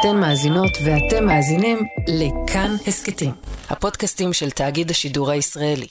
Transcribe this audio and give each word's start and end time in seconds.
אתן 0.00 0.20
מאזינות 0.20 0.70
ואתם 0.84 1.26
מאזינים 1.26 1.78
לכאן 2.08 2.70
הסכתים, 2.86 3.30
הפודקאסטים 3.70 4.32
של 4.32 4.50
תאגיד 4.50 4.90
השידור 4.90 5.30
הישראלי. 5.30 5.86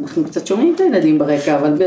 אנחנו 0.00 0.24
קצת 0.24 0.46
שומעים 0.46 0.74
את 0.74 0.80
הילדים 0.80 1.18
ברקע, 1.18 1.58
אבל 1.58 1.74
ב... 1.78 1.82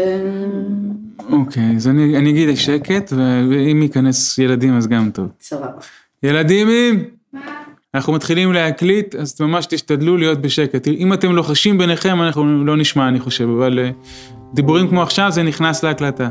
אוקיי, 1.32 1.76
אז 1.76 1.88
אני, 1.88 2.18
אני 2.18 2.30
אגיד 2.30 2.56
שקט, 2.56 3.14
ואם 3.50 3.84
ייכנס 3.84 4.38
ילדים 4.38 4.78
אז 4.78 4.88
גם 4.88 5.12
טוב. 5.14 5.28
סבבה. 5.42 5.68
ילדים, 6.24 6.70
אנחנו 7.94 8.14
מתחילים 8.14 8.54
להקליט, 8.54 9.16
אז 9.16 9.42
ממש 9.42 9.66
תשתדלו 9.66 10.18
להיות 10.18 10.42
בשקט. 10.42 10.88
אם 10.88 11.14
אתם 11.14 11.32
לוחשים 11.32 11.78
ביניכם, 11.78 12.22
אנחנו 12.22 12.66
לא 12.66 12.78
נשמע, 12.78 13.08
אני 13.08 13.20
חושב, 13.20 13.50
אבל 13.50 13.80
אה, 13.80 13.90
דיבורים 14.54 14.88
כמו 14.88 15.02
עכשיו, 15.02 15.32
זה 15.32 15.44
נכנס 15.44 15.84
להקלטה. 15.84 16.30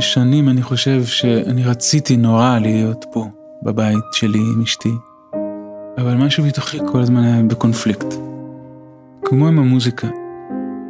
שנים, 0.00 0.48
אני 0.48 0.62
חושב, 0.62 1.04
שאני 1.04 1.64
רציתי 1.64 2.16
נורא 2.16 2.58
להיות 2.58 3.04
פה, 3.12 3.26
בבית 3.62 4.04
שלי 4.12 4.38
עם 4.38 4.62
אשתי. 4.62 4.92
אבל 5.98 6.14
משהו 6.14 6.44
בתוכי 6.44 6.78
כל 6.92 7.00
הזמן 7.00 7.24
היה 7.24 7.42
בקונפליקט. 7.42 8.14
כמו 9.24 9.48
עם 9.48 9.58
המוזיקה. 9.58 10.08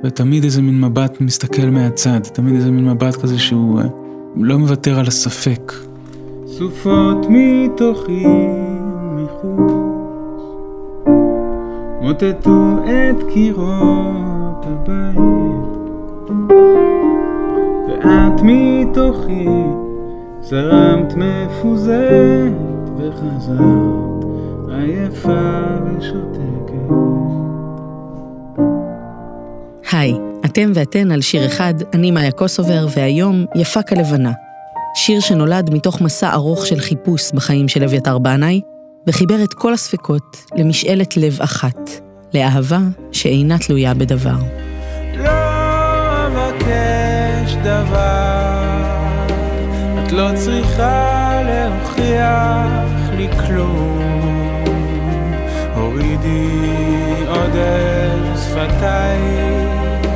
ותמיד 0.04 0.44
איזה 0.44 0.62
מין 0.62 0.80
מבט 0.80 1.20
מסתכל 1.20 1.66
מהצד, 1.66 2.20
תמיד 2.20 2.54
איזה 2.54 2.70
מין 2.70 2.84
מבט 2.84 3.16
כזה 3.16 3.38
שהוא 3.38 3.80
אה, 3.80 3.84
לא 4.36 4.58
מוותר 4.58 4.98
על 4.98 5.06
הספק. 5.06 5.72
סופות 6.46 7.26
מתוכי 7.28 8.26
מחוץ, 9.16 9.72
מוטטו 12.00 12.78
את 12.84 13.22
קירות 13.32 14.64
הבית. 14.66 15.45
ואת 17.88 18.40
מתוכי 18.42 19.46
זרמת 20.40 21.14
מפוזרת 21.16 22.52
וחזרת 22.98 24.24
עייפה 24.68 25.62
ושותקת. 25.84 26.46
היי, 29.92 30.14
אתם 30.44 30.72
ואתן 30.74 31.10
על 31.10 31.20
שיר 31.20 31.46
אחד, 31.46 31.74
אני 31.94 32.10
מאיה 32.10 32.32
קוסובר, 32.32 32.86
והיום 32.96 33.44
יפה 33.54 33.82
כלבנה. 33.82 34.32
שיר 34.94 35.20
שנולד 35.20 35.74
מתוך 35.74 36.00
מסע 36.00 36.32
ארוך 36.32 36.66
של 36.66 36.80
חיפוש 36.80 37.32
בחיים 37.32 37.68
של 37.68 37.84
אביתר 37.84 38.18
בנאי, 38.18 38.60
וחיבר 39.06 39.44
את 39.44 39.54
כל 39.54 39.72
הספקות 39.72 40.36
למשאלת 40.56 41.16
לב 41.16 41.38
אחת, 41.40 41.90
לאהבה 42.34 42.80
שאינה 43.12 43.58
תלויה 43.58 43.94
בדבר. 43.94 44.65
דבר, 47.66 48.86
את 49.98 50.12
לא 50.12 50.30
צריכה 50.34 51.40
להוכיח 51.44 53.10
לי 53.16 53.28
כלום. 53.46 54.44
הורידי 55.74 57.24
עוד 57.28 57.50
אל 57.56 58.36
שפתייך, 58.36 60.06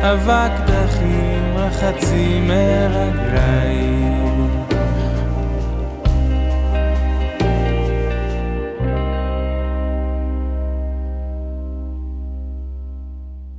אבק 0.00 0.50
דחים 0.66 1.56
רחצי 1.56 2.40
מרגלייך. 2.40 3.96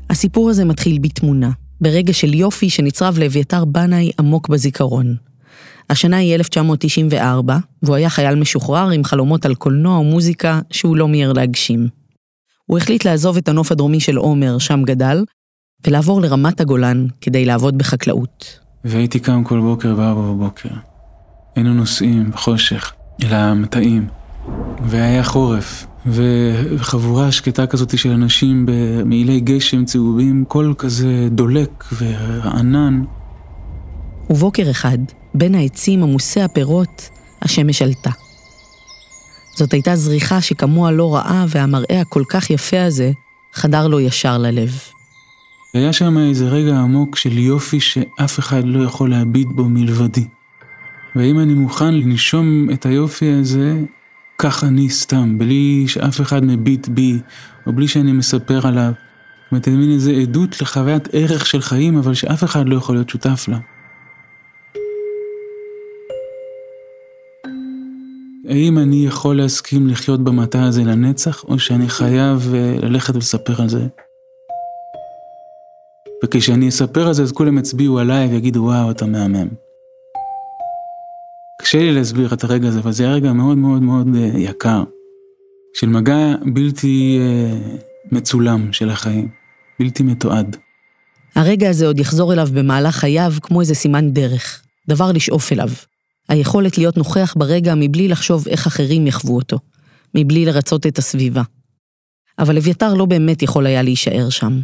הסיפור 0.09 0.49
הזה 0.49 0.65
מתחיל 0.65 0.99
בתמונה, 1.01 1.49
ברגע 1.81 2.13
של 2.13 2.33
יופי 2.33 2.69
שנצרב 2.69 3.17
לאביתר 3.19 3.65
בנאי 3.65 4.11
עמוק 4.19 4.49
בזיכרון. 4.49 5.15
השנה 5.89 6.17
היא 6.17 6.35
1994, 6.35 7.57
והוא 7.83 7.95
היה 7.95 8.09
חייל 8.09 8.35
משוחרר 8.35 8.89
עם 8.89 9.03
חלומות 9.03 9.45
על 9.45 9.55
קולנוע 9.55 9.99
ומוזיקה 9.99 10.59
שהוא 10.71 10.97
לא 10.97 11.07
מיהר 11.07 11.33
להגשים. 11.33 11.87
הוא 12.65 12.77
החליט 12.77 13.05
לעזוב 13.05 13.37
את 13.37 13.49
הנוף 13.49 13.71
הדרומי 13.71 13.99
של 13.99 14.17
עומר, 14.17 14.57
שם 14.57 14.83
גדל, 14.83 15.23
ולעבור 15.87 16.21
לרמת 16.21 16.61
הגולן 16.61 17.07
כדי 17.21 17.45
לעבוד 17.45 17.77
בחקלאות. 17.77 18.59
והייתי 18.83 19.19
קם 19.19 19.43
כל 19.43 19.59
בוקר 19.61 19.95
בארבע 19.95 20.21
בבוקר. 20.21 20.69
היינו 21.55 21.73
נוסעים 21.73 22.31
בחושך 22.31 22.93
אל 23.23 23.33
המטעים, 23.33 24.07
והיה 24.83 25.23
חורף, 25.23 25.87
וחבורה 26.07 27.31
שקטה 27.31 27.67
כזאת 27.67 27.97
של 27.97 28.11
אנשים 28.11 28.65
במעילי 28.67 29.39
גשם 29.39 29.85
צהובים, 29.85 30.45
קול 30.47 30.73
כזה 30.77 31.27
דולק 31.31 31.83
ורענן. 31.97 33.03
ובוקר 34.29 34.71
אחד, 34.71 34.97
בין 35.33 35.55
העצים 35.55 36.03
עמוסי 36.03 36.41
הפירות, 36.41 37.09
השמש 37.41 37.81
עלתה. 37.81 38.09
זאת 39.57 39.73
הייתה 39.73 39.95
זריחה 39.95 40.41
שכמוה 40.41 40.91
לא 40.91 41.15
ראה, 41.15 41.45
והמראה 41.49 42.01
הכל 42.01 42.23
כך 42.29 42.49
יפה 42.49 42.83
הזה 42.83 43.11
חדר 43.53 43.87
לו 43.87 43.99
ישר 43.99 44.37
ללב. 44.37 44.79
היה 45.73 45.93
שם 45.93 46.17
איזה 46.17 46.45
רגע 46.45 46.77
עמוק 46.77 47.15
של 47.15 47.37
יופי 47.37 47.79
שאף 47.79 48.39
אחד 48.39 48.61
לא 48.65 48.83
יכול 48.83 49.09
להביט 49.09 49.47
בו 49.47 49.63
מלבדי. 49.63 50.27
ואם 51.15 51.39
אני 51.39 51.53
מוכן 51.53 51.93
לנשום 51.93 52.69
את 52.73 52.85
היופי 52.85 53.31
הזה, 53.31 53.75
כך 54.41 54.63
אני 54.63 54.89
סתם, 54.89 55.37
בלי 55.37 55.83
שאף 55.87 56.21
אחד 56.21 56.45
מביט 56.45 56.87
בי, 56.87 57.19
או 57.67 57.73
בלי 57.73 57.87
שאני 57.87 58.11
מספר 58.11 58.67
עליו. 58.67 58.91
זאת 58.91 59.51
אומרת, 59.51 59.67
מין 59.67 59.91
איזה 59.91 60.11
עדות 60.11 60.61
לחוויית 60.61 61.07
ערך 61.11 61.45
של 61.45 61.61
חיים, 61.61 61.97
אבל 61.97 62.13
שאף 62.13 62.43
אחד 62.43 62.69
לא 62.69 62.75
יכול 62.75 62.95
להיות 62.95 63.09
שותף 63.09 63.45
לה. 63.47 63.59
האם 68.49 68.77
אני 68.77 69.05
יכול 69.05 69.37
להסכים 69.37 69.87
לחיות 69.87 70.23
במטע 70.23 70.63
הזה 70.63 70.83
לנצח, 70.83 71.43
או 71.43 71.59
שאני 71.59 71.89
חייב 71.89 72.53
אה, 72.53 72.75
ללכת 72.81 73.15
ולספר 73.15 73.61
על 73.61 73.69
זה? 73.69 73.87
וכשאני 76.23 76.69
אספר 76.69 77.07
על 77.07 77.13
זה, 77.13 77.23
אז 77.23 77.31
כולם 77.31 77.57
יצביעו 77.57 77.99
עליי 77.99 78.27
ויגידו, 78.27 78.59
וואו, 78.63 78.91
אתה 78.91 79.05
מהמם. 79.05 79.66
קשה 81.67 81.79
לי 81.79 81.91
להסביר 81.91 82.33
את 82.33 82.43
הרגע 82.43 82.67
הזה, 82.67 82.79
אבל 82.79 82.91
זה 82.91 83.03
היה 83.03 83.13
רגע 83.13 83.33
מאוד 83.33 83.57
מאוד 83.57 83.81
מאוד 83.81 84.07
אה, 84.15 84.39
יקר. 84.39 84.83
של 85.73 85.87
מגע 85.87 86.35
בלתי 86.53 87.19
אה, 87.21 87.77
מצולם 88.11 88.73
של 88.73 88.89
החיים, 88.89 89.29
בלתי 89.79 90.03
מתועד. 90.03 90.57
הרגע 91.35 91.69
הזה 91.69 91.87
עוד 91.87 91.99
יחזור 91.99 92.33
אליו 92.33 92.47
במהלך 92.53 92.95
חייו 92.95 93.33
כמו 93.41 93.61
איזה 93.61 93.75
סימן 93.75 94.11
דרך, 94.13 94.63
דבר 94.89 95.11
לשאוף 95.11 95.51
אליו. 95.51 95.69
היכולת 96.29 96.77
להיות 96.77 96.97
נוכח 96.97 97.33
ברגע 97.37 97.73
מבלי 97.75 98.07
לחשוב 98.07 98.47
איך 98.47 98.67
אחרים 98.67 99.07
יחוו 99.07 99.35
אותו, 99.35 99.59
מבלי 100.15 100.45
לרצות 100.45 100.87
את 100.87 100.97
הסביבה. 100.97 101.43
אבל 102.39 102.57
אביתר 102.57 102.93
לא 102.93 103.05
באמת 103.05 103.41
יכול 103.41 103.65
היה 103.65 103.81
להישאר 103.81 104.29
שם. 104.29 104.59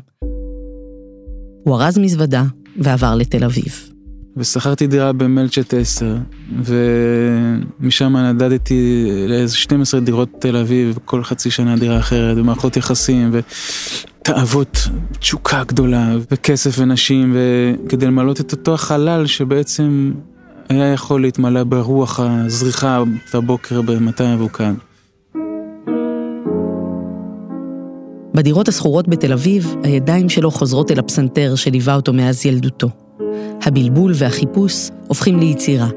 הוא 1.63 1.75
ארז 1.75 1.97
מזוודה 1.97 2.43
ועבר 2.77 3.15
לתל 3.15 3.43
אביב. 3.43 3.92
ושכרתי 4.37 4.87
דירה 4.87 5.13
במלצ'ט 5.13 5.73
10, 5.73 6.17
ומשם 6.63 8.17
נדדתי 8.17 9.05
לאיזה 9.27 9.57
12 9.57 9.99
דירות 9.99 10.29
תל 10.39 10.57
אביב, 10.57 10.97
כל 11.05 11.23
חצי 11.23 11.51
שנה 11.51 11.77
דירה 11.77 11.99
אחרת, 11.99 12.37
ומערכות 12.37 12.77
יחסים, 12.77 13.31
ותאוות 13.33 14.87
תשוקה 15.19 15.63
גדולה, 15.63 16.15
וכסף 16.31 16.75
ונשים, 16.79 17.35
וכדי 17.35 18.05
למלות 18.05 18.41
את 18.41 18.51
אותו 18.51 18.73
החלל 18.73 19.25
שבעצם 19.25 20.11
היה 20.69 20.93
יכול 20.93 21.21
להתמלא 21.21 21.63
ברוח 21.63 22.19
הזריחה 22.19 23.03
את 23.29 23.35
הבוקר 23.35 23.81
במטע 23.81 24.35
מבוקן. 24.35 24.73
בדירות 28.33 28.67
השכורות 28.67 29.07
בתל 29.07 29.33
אביב, 29.33 29.75
הידיים 29.83 30.29
שלו 30.29 30.51
חוזרות 30.51 30.91
אל 30.91 30.99
הפסנתר 30.99 31.55
שליווה 31.55 31.95
אותו 31.95 32.13
מאז 32.13 32.45
ילדותו. 32.45 33.02
הבלבול 33.61 34.11
והחיפוש 34.15 34.89
הופכים 35.07 35.39
ליצירה. 35.39 35.87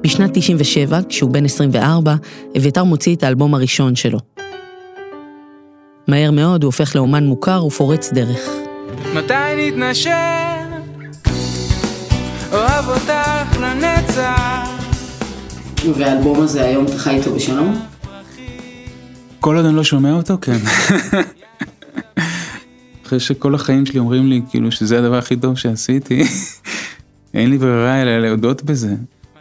בשנת 0.00 0.30
97, 0.34 1.00
כשהוא 1.08 1.30
בן 1.30 1.44
24, 1.44 2.14
אביתר 2.56 2.84
מוציא 2.84 3.16
את 3.16 3.22
האלבום 3.22 3.54
הראשון 3.54 3.96
שלו. 3.96 4.18
מהר 6.08 6.30
מאוד 6.30 6.62
הוא 6.62 6.68
הופך 6.68 6.96
לאומן 6.96 7.24
מוכר 7.24 7.64
ופורץ 7.66 8.12
דרך. 8.12 8.48
מתי 9.14 9.34
נתנשק? 9.56 10.10
אוהב 12.52 12.88
אותך 12.88 13.60
לנצח. 13.60 14.70
והאלבום 15.98 16.40
הזה, 16.40 16.64
היום 16.64 16.84
אתה 16.84 16.98
חי 16.98 17.10
איתו 17.10 17.34
בשלום? 17.34 17.86
כל 19.40 19.56
עוד 19.56 19.64
אני 19.64 19.76
לא 19.76 19.84
שומע 19.84 20.12
אותו, 20.12 20.34
כן. 20.40 20.58
אחרי 23.12 23.20
שכל 23.20 23.54
החיים 23.54 23.86
שלי 23.86 23.98
אומרים 23.98 24.28
לי, 24.28 24.40
כאילו, 24.50 24.72
שזה 24.72 24.98
הדבר 24.98 25.18
הכי 25.18 25.36
טוב 25.36 25.56
שעשיתי, 25.56 26.22
אין 27.34 27.50
לי 27.50 27.58
ברירה 27.58 28.02
אלא 28.02 28.18
להודות 28.18 28.62
בזה. 28.62 28.94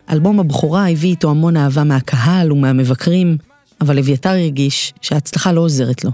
אלבום 0.09 0.39
הבכורה 0.39 0.89
הביא 0.89 1.09
איתו 1.09 1.29
המון 1.29 1.57
אהבה 1.57 1.83
מהקהל 1.83 2.51
ומהמבקרים, 2.51 3.38
אבל 3.81 4.00
אביתר 4.00 4.29
הרגיש 4.29 4.94
שההצלחה 5.01 5.51
לא 5.51 5.62
עוזרת 5.62 6.03
לו. 6.03 6.12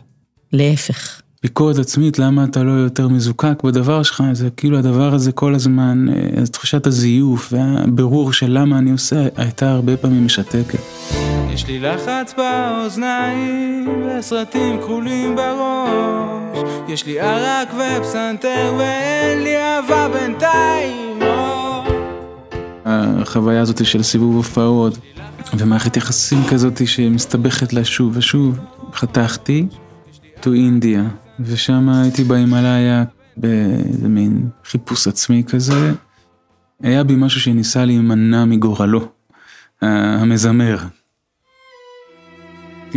להפך, 0.54 1.22
ביקורת 1.44 1.78
עצמית, 1.78 2.20
למה 2.20 2.44
אתה 2.44 2.64
לא 2.64 2.72
יותר 2.72 3.08
מזוקק 3.08 3.64
בדבר 3.64 4.04
שלך, 4.04 4.24
זה 4.34 4.50
כאילו 4.50 4.78
הדבר 4.78 5.14
הזה 5.14 5.32
כל 5.32 5.56
הזמן, 5.56 6.06
אה, 6.10 6.46
תחושת 6.46 6.88
הזיוף 6.88 7.54
והבירור 7.54 8.34
של 8.34 8.60
למה 8.60 8.78
אני 8.78 8.92
עושה, 8.92 9.28
הייתה 9.36 9.72
הרבה 9.72 9.98
פעמים 9.98 10.26
משתקת. 10.26 10.80
יש 11.58 11.68
לי 11.68 11.80
לחץ 11.80 12.34
באוזניים 12.38 14.04
וסרטים 14.06 14.82
כחולים 14.82 15.36
בראש 15.36 16.58
יש 16.88 17.06
לי 17.06 17.20
ערק 17.20 17.68
ופסנתר 17.74 18.74
ואין 18.78 19.44
לי 19.44 19.58
אהבה 19.58 20.10
בינתיים 20.10 21.20
החוויה 22.86 23.62
הזאת 23.62 23.86
של 23.86 24.04
סיבוב 24.04 24.36
הופעות 24.36 24.98
ומערכת 25.58 25.98
יחסים 25.98 26.40
כזאת 26.50 26.88
שמסתבכת 26.88 27.74
לה 27.74 27.86
שוב 27.86 28.18
ושוב, 28.18 28.60
חתכתי 28.94 29.68
to 30.42 30.46
India 30.48 31.02
ושם 31.40 31.90
הייתי 31.90 32.24
בהימאליה 32.24 33.04
באיזה 33.38 34.08
מין 34.08 34.50
חיפוש 34.66 35.08
עצמי 35.08 35.44
כזה. 35.48 35.94
היה 36.82 37.04
בי 37.04 37.16
משהו 37.18 37.42
שניסה 37.42 37.86
להימנע 37.86 38.46
מגורלו, 38.46 39.08
המזמר. 39.82 40.78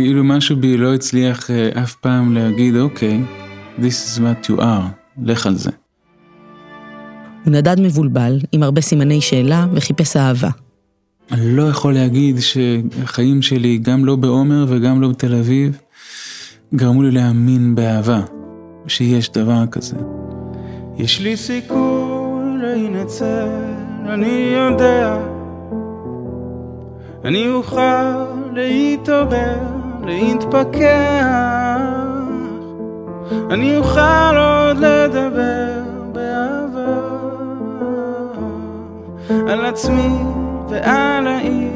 כאילו 0.01 0.23
משהו 0.23 0.55
בי 0.55 0.77
לא 0.77 0.93
הצליח 0.93 1.51
אה, 1.51 1.83
אף 1.83 1.95
פעם 1.95 2.33
להגיד, 2.33 2.75
אוקיי, 2.75 3.21
this 3.79 3.81
is 3.81 4.19
what 4.19 4.49
you 4.49 4.59
are, 4.59 5.23
לך 5.23 5.45
על 5.45 5.55
זה. 5.55 5.71
הוא 7.45 7.53
נדד 7.53 7.79
מבולבל, 7.79 8.39
עם 8.51 8.63
הרבה 8.63 8.81
סימני 8.81 9.21
שאלה, 9.21 9.65
וחיפש 9.73 10.17
אהבה. 10.17 10.49
אני 11.31 11.55
לא 11.55 11.63
יכול 11.63 11.93
להגיד 11.93 12.39
שהחיים 12.39 13.41
שלי, 13.41 13.77
גם 13.77 14.05
לא 14.05 14.15
בעומר 14.15 14.65
וגם 14.67 15.01
לא 15.01 15.07
בתל 15.07 15.35
אביב, 15.35 15.77
גרמו 16.75 17.03
לי 17.03 17.11
להאמין 17.11 17.75
באהבה, 17.75 18.21
שיש 18.87 19.31
דבר 19.31 19.63
כזה. 19.71 19.97
יש 20.97 21.21
לי 21.21 21.37
סיכוי 21.37 22.43
להינצל, 22.61 23.49
אני 24.05 24.53
יודע. 24.55 25.17
אני 27.25 27.47
אוכל 27.47 28.15
להתעורר 28.53 29.80
להתפכח, 30.03 31.27
אני 33.51 33.77
אוכל 33.77 34.35
עוד 34.37 34.77
לדבר 34.77 35.81
באהבה 36.13 37.01
על 39.51 39.65
עצמי 39.65 40.09
ועל 40.69 41.27
העיר 41.27 41.71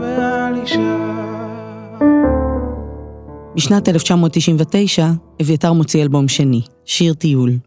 ועל 0.00 0.54
אישה. 0.62 0.98
בשנת 3.56 3.88
1999 3.88 5.06
אביתר 5.42 5.72
מוציא 5.72 6.02
אלבום 6.02 6.28
שני, 6.28 6.60
שיר 6.84 7.14
טיול. 7.14 7.58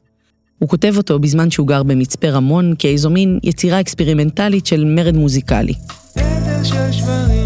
הוא 0.60 0.70
כותב 0.70 0.94
אותו 0.98 1.20
בזמן 1.20 1.52
שהוא 1.52 1.68
גר 1.68 1.84
במצפה 1.84 2.30
רמון 2.30 2.74
כאיזו 2.80 3.10
מין 3.10 3.40
יצירה 3.44 3.80
אקספרימנטלית 3.80 4.66
של 4.66 4.84
מרד 4.86 5.16
מוזיקלי. 5.16 5.74
עדר 6.16 6.64
של 6.64 6.92
שברים 6.92 7.37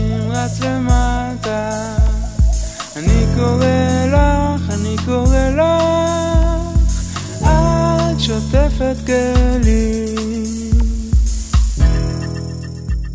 כלים. 9.06 10.32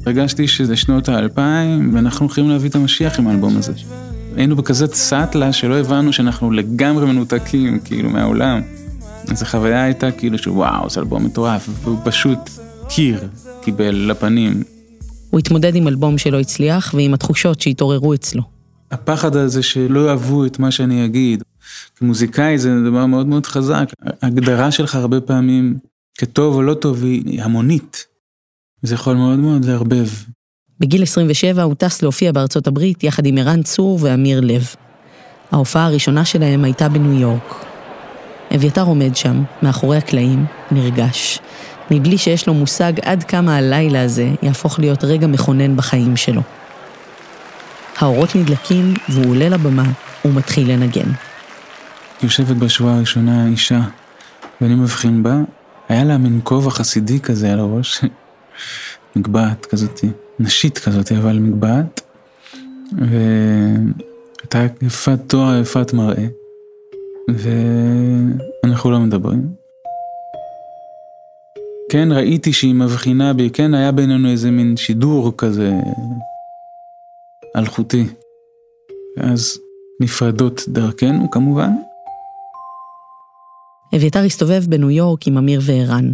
הרגשתי 0.07 0.49
שזה 0.49 0.77
שנות 0.77 1.09
האלפיים, 1.09 1.95
ואנחנו 1.95 2.27
הולכים 2.27 2.51
להביא 2.51 2.71
את 2.71 2.75
המשיח 2.75 3.19
עם 3.19 3.29
האלבום 3.29 3.57
הזה. 3.57 3.73
היינו 4.37 4.57
בכזה 4.57 4.87
סאטלה 4.87 5.53
שלא 5.53 5.79
הבנו 5.79 6.13
שאנחנו 6.13 6.51
לגמרי 6.51 7.07
מנותקים, 7.07 7.79
כאילו, 7.85 8.11
מהעולם. 8.11 8.61
אז 9.29 9.43
החוויה 9.43 9.85
הייתה 9.85 10.11
כאילו 10.11 10.39
שוואו, 10.39 10.91
זה 10.91 11.01
אלבום 11.01 11.25
מטורף, 11.25 11.69
והוא 11.83 11.99
פשוט 12.05 12.39
קיר 12.89 13.29
קיבל 13.63 13.95
לפנים. 13.95 14.63
הוא 15.31 15.39
התמודד 15.39 15.75
עם 15.75 15.89
אלבום 15.89 16.19
שלא 16.19 16.41
הצליח, 16.41 16.95
ועם 16.97 17.15
התחושות 17.15 17.61
שהתעוררו 17.61 18.15
אצלו. 18.15 18.43
הפחד 18.91 19.37
הזה 19.37 19.63
שלא 19.63 20.07
יאהבו 20.07 20.47
את 20.47 20.59
מה 20.59 20.71
שאני 20.71 21.05
אגיד. 21.05 21.43
כמוזיקאי 21.97 22.59
זה 22.59 22.71
דבר 22.91 23.07
מאוד 23.07 23.27
מאוד 23.27 23.47
חזק. 23.47 23.85
ההגדרה 24.23 24.71
שלך 24.71 24.95
הרבה 24.95 25.21
פעמים 25.21 25.79
כטוב 26.19 26.55
או 26.55 26.63
לא 26.63 26.75
טוב 26.75 27.03
היא 27.03 27.43
המונית. 27.43 28.07
זה 28.83 28.95
יכול 28.95 29.15
מאוד 29.15 29.39
מאוד 29.39 29.65
לערבב. 29.65 30.09
בגיל 30.81 31.03
27 31.03 31.63
הוא 31.63 31.75
טס 31.75 32.03
להופיע 32.03 32.33
בארצות 32.33 32.67
הברית 32.67 33.05
יחד 33.05 33.27
עם 33.27 33.39
ערן 33.39 33.63
צור 33.63 33.99
ואמיר 34.03 34.41
לב. 34.41 34.75
ההופעה 35.53 35.87
הראשונה 35.87 36.25
שלהם 36.25 36.65
הייתה 36.65 36.89
בניו 36.89 37.21
יורק. 37.21 37.65
אביתר 38.55 38.83
עומד 38.83 39.17
שם, 39.17 39.43
מאחורי 39.63 39.97
הקלעים, 39.97 40.47
נרגש, 40.71 41.39
מבלי 41.91 42.19
שיש 42.19 42.47
לו 42.47 42.55
מושג 42.55 42.93
עד 43.03 43.25
כמה 43.25 43.57
הלילה 43.57 44.03
הזה 44.03 44.29
יהפוך 44.43 44.79
להיות 44.79 45.05
רגע 45.05 45.27
מכונן 45.27 45.77
בחיים 45.77 46.17
שלו. 46.17 46.43
האורות 47.99 48.37
נדלקים 48.37 48.95
והוא 49.09 49.31
עולה 49.31 49.49
לבמה 49.49 49.93
ומתחיל 50.25 50.73
לנגן. 50.73 51.11
יושבת 52.23 52.57
בשורה 52.57 52.97
הראשונה 52.97 53.47
אישה, 53.49 53.81
ואני 54.61 54.75
מבחין 54.75 55.23
בה, 55.23 55.37
היה 55.89 56.05
לה 56.05 56.19
מין 56.19 56.41
כובע 56.45 56.71
חסידי 56.71 57.21
כזה 57.21 57.53
על 57.53 57.59
הראש, 57.59 58.01
מגבעת 59.17 59.67
כזאתי, 59.67 60.11
נשית 60.39 60.79
כזאתי, 60.79 61.17
אבל 61.17 61.39
מגבעת, 61.39 62.01
והייתה 62.93 64.75
יפת 64.83 65.19
תואר, 65.27 65.61
יפת 65.61 65.93
מראה, 65.93 66.27
ואנחנו 68.65 68.91
לא 68.91 68.99
מדברים. 68.99 69.49
כן, 71.91 72.09
ראיתי 72.13 72.53
שהיא 72.53 72.75
מבחינה 72.75 73.33
בי, 73.33 73.51
כן, 73.51 73.75
היה 73.75 73.93
בינינו 73.93 74.29
איזה 74.29 74.51
מין 74.51 74.77
שידור 74.77 75.33
כזה, 75.37 75.73
אלחוטי. 77.57 78.07
ואז 79.17 79.59
נפרדות 80.01 80.63
דרכנו 80.69 81.31
כמובן. 81.31 81.71
אביתר 83.95 84.21
הסתובב 84.25 84.65
בניו 84.69 84.91
יורק 84.91 85.27
עם 85.27 85.39
אמיר 85.39 85.61
וערן. 85.63 86.13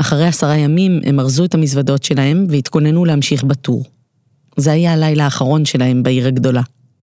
אחרי 0.00 0.26
עשרה 0.26 0.56
ימים 0.56 1.00
הם 1.04 1.20
ארזו 1.20 1.44
את 1.44 1.54
המזוודות 1.54 2.02
שלהם 2.02 2.46
והתכוננו 2.50 3.04
להמשיך 3.04 3.44
בטור. 3.44 3.84
זה 4.56 4.72
היה 4.72 4.92
הלילה 4.92 5.24
האחרון 5.24 5.64
שלהם 5.64 6.02
בעיר 6.02 6.26
הגדולה. 6.26 6.62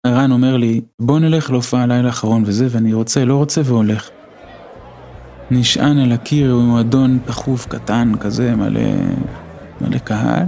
ערן 0.07 0.33
אומר 0.33 0.57
לי, 0.57 0.81
בוא 1.01 1.19
נלך 1.19 1.51
להופעה 1.51 1.83
הלילה 1.83 2.09
האחרון 2.09 2.43
וזה, 2.47 2.67
ואני 2.71 2.93
רוצה, 2.93 3.25
לא 3.25 3.37
רוצה 3.37 3.61
והולך. 3.65 4.09
נשען 5.51 5.99
על 5.99 6.13
הקיר 6.13 6.51
עם 6.51 6.67
מועדון 6.67 7.19
דחוף 7.27 7.67
קטן 7.67 8.13
כזה, 8.21 8.57
מלא, 8.57 8.81
מלא 9.81 9.99
קהל. 9.99 10.47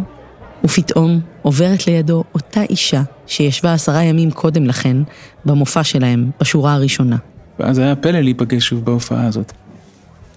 ופתאום 0.64 1.20
עוברת 1.42 1.86
לידו 1.86 2.24
אותה 2.34 2.62
אישה 2.62 3.02
שישבה 3.26 3.72
עשרה 3.72 4.02
ימים 4.02 4.30
קודם 4.30 4.66
לכן 4.66 4.96
במופע 5.44 5.84
שלהם, 5.84 6.30
בשורה 6.40 6.74
הראשונה. 6.74 7.16
ואז 7.60 7.78
היה 7.78 7.96
פלא 7.96 8.20
להיפגש 8.20 8.68
שוב 8.68 8.84
בהופעה 8.84 9.26
הזאת. 9.26 9.52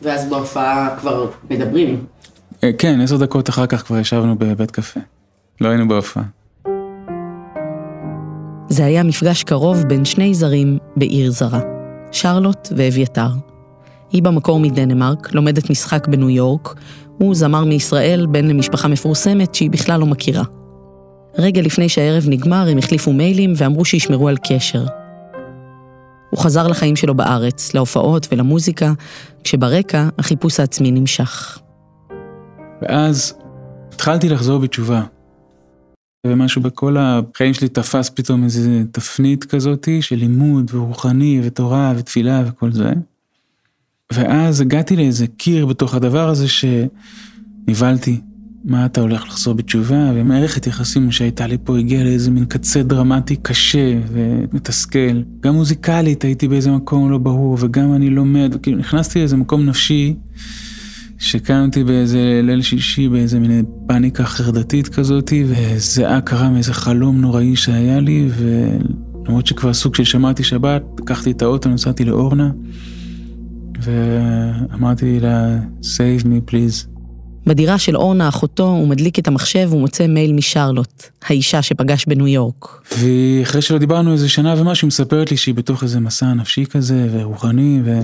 ואז 0.02 0.30
בהופעה 0.30 0.96
כבר 1.00 1.30
מדברים. 1.50 2.06
אה, 2.64 2.72
כן, 2.78 3.02
עשר 3.02 3.18
דקות 3.18 3.50
אחר 3.50 3.66
כך 3.66 3.86
כבר 3.86 3.98
ישבנו 3.98 4.36
בבית 4.36 4.72
קפה. 4.72 5.00
לא 5.62 5.70
היינו 5.70 5.88
בהופעה. 5.88 6.24
זה 8.70 8.86
היה 8.86 9.04
מפגש 9.04 9.44
קרוב 9.44 9.84
בין 9.84 10.06
שני 10.06 10.34
זרים 10.34 10.78
בעיר 10.96 11.32
זרה, 11.32 11.60
שרלוט 12.12 12.70
ואביתר. 12.76 13.30
היא 14.12 14.24
במקור 14.24 14.60
מדנמרק, 14.60 15.34
לומדת 15.34 15.70
משחק 15.70 16.08
בניו 16.08 16.30
יורק, 16.30 16.76
הוא 17.18 17.36
זמר 17.36 17.64
מישראל, 17.64 18.26
בן 18.26 18.48
למשפחה 18.48 18.88
מפורסמת 18.88 19.56
שהיא 19.56 19.70
בכלל 19.70 20.00
לא 20.00 20.06
מכירה. 20.06 20.44
רגע 21.38 21.62
לפני 21.62 21.90
שהערב 21.90 22.24
נגמר 22.28 22.68
הם 22.70 22.78
החליפו 22.78 23.14
מיילים 23.14 23.54
ואמרו 23.58 23.86
שישמרו 23.86 24.28
על 24.28 24.38
קשר. 24.48 24.86
הוא 26.34 26.40
חזר 26.40 26.68
לחיים 26.68 26.96
שלו 26.96 27.16
בארץ, 27.16 27.74
להופעות 27.74 28.28
ולמוזיקה, 28.32 28.94
כשברקע 29.44 30.10
החיפוש 30.18 30.60
העצמי 30.60 30.92
נמשך. 30.92 31.60
ואז 32.82 33.34
התחלתי 33.94 34.30
לחזור 34.30 34.60
בתשובה. 34.60 35.04
ומשהו 36.28 36.62
בכל 36.62 36.96
החיים 37.00 37.54
שלי 37.54 37.68
תפס 37.68 38.10
פתאום 38.10 38.44
איזה 38.44 38.84
תפנית 38.92 39.44
כזאתי 39.44 40.02
של 40.02 40.16
לימוד 40.16 40.72
ורוחני 40.74 41.42
ותורה 41.44 41.94
ותפילה 41.98 42.44
וכל 42.48 42.72
זה. 42.72 42.94
ואז 44.14 44.62
הגעתי 44.62 44.96
לאיזה 44.96 45.28
קיר 45.28 45.66
בתוך 45.66 45.96
הדבר 45.96 46.30
הזה 46.30 46.46
שנבהלתי. 46.48 48.22
מה 48.64 48.86
אתה 48.86 49.02
הולך 49.02 49.28
לחזור 49.28 49.54
בתשובה, 49.54 50.12
ומערכת 50.16 50.68
יחסים 50.68 51.12
שהייתה 51.12 51.48
לי 51.48 51.58
פה 51.64 51.78
הגיעה 51.78 52.04
לאיזה 52.04 52.32
מין 52.32 52.46
קצה 52.46 52.84
דרמטי 52.84 53.36
קשה 53.36 54.00
ומתסכל. 54.12 55.22
גם 55.40 55.54
מוזיקלית 55.54 56.24
הייתי 56.24 56.48
באיזה 56.48 56.72
מקום 56.72 57.12
לא 57.12 57.18
ברור, 57.18 57.58
וגם 57.60 57.94
אני 57.94 58.10
לומד, 58.10 58.56
כאילו 58.62 58.78
נכנסתי 58.78 59.20
לאיזה 59.20 59.38
מקום 59.38 59.66
נפשי, 59.66 60.16
שקמתי 61.18 61.84
באיזה 61.84 62.42
ליל 62.44 62.62
שישי 62.62 63.10
באיזה 63.10 63.40
מין 63.40 63.66
פאניקה 63.88 64.26
חרדתית 64.26 64.88
כזאתי, 64.88 65.44
וזיעה 65.48 66.22
קרה 66.22 66.50
מאיזה 66.50 66.74
חלום 66.74 67.22
נוראי 67.22 67.56
שהיה 67.56 68.00
לי, 68.00 68.30
ולמרות 68.38 69.48
שכבר 69.48 69.74
סוג 69.74 69.96
של 69.96 70.04
שמעתי 70.04 70.44
שבת, 70.44 70.84
לקחתי 71.00 71.32
את 71.32 71.42
האוטו, 71.42 71.70
נסעתי 71.70 72.06
לאורנה. 72.06 72.52
ואמרתי 73.82 75.20
לה, 75.20 75.60
save 75.82 76.24
me 76.24 76.52
please. 76.52 76.93
בדירה 77.48 77.78
של 77.78 77.98
אורנה 77.98 78.30
אחותו 78.30 78.64
הוא 78.64 78.88
מדליק 78.88 79.20
את 79.20 79.28
המחשב 79.28 79.70
ומוצא 79.74 80.08
מייל 80.08 80.34
משרלוט, 80.34 81.04
האישה 81.28 81.62
שפגש 81.62 82.06
בניו 82.06 82.28
יורק. 82.28 82.68
ואחרי 82.98 83.62
שלא 83.62 83.78
דיברנו 83.78 84.14
איזה 84.14 84.30
שנה 84.30 84.62
ומשהו, 84.62 84.86
היא 84.86 84.88
מספרת 84.88 85.32
לי 85.32 85.38
שהיא 85.38 85.56
בתוך 85.56 85.84
איזה 85.84 86.00
מסע 86.00 86.34
נפשי 86.34 86.66
כזה 86.66 87.08
ורוחני, 87.12 87.82
ו... 87.86 88.00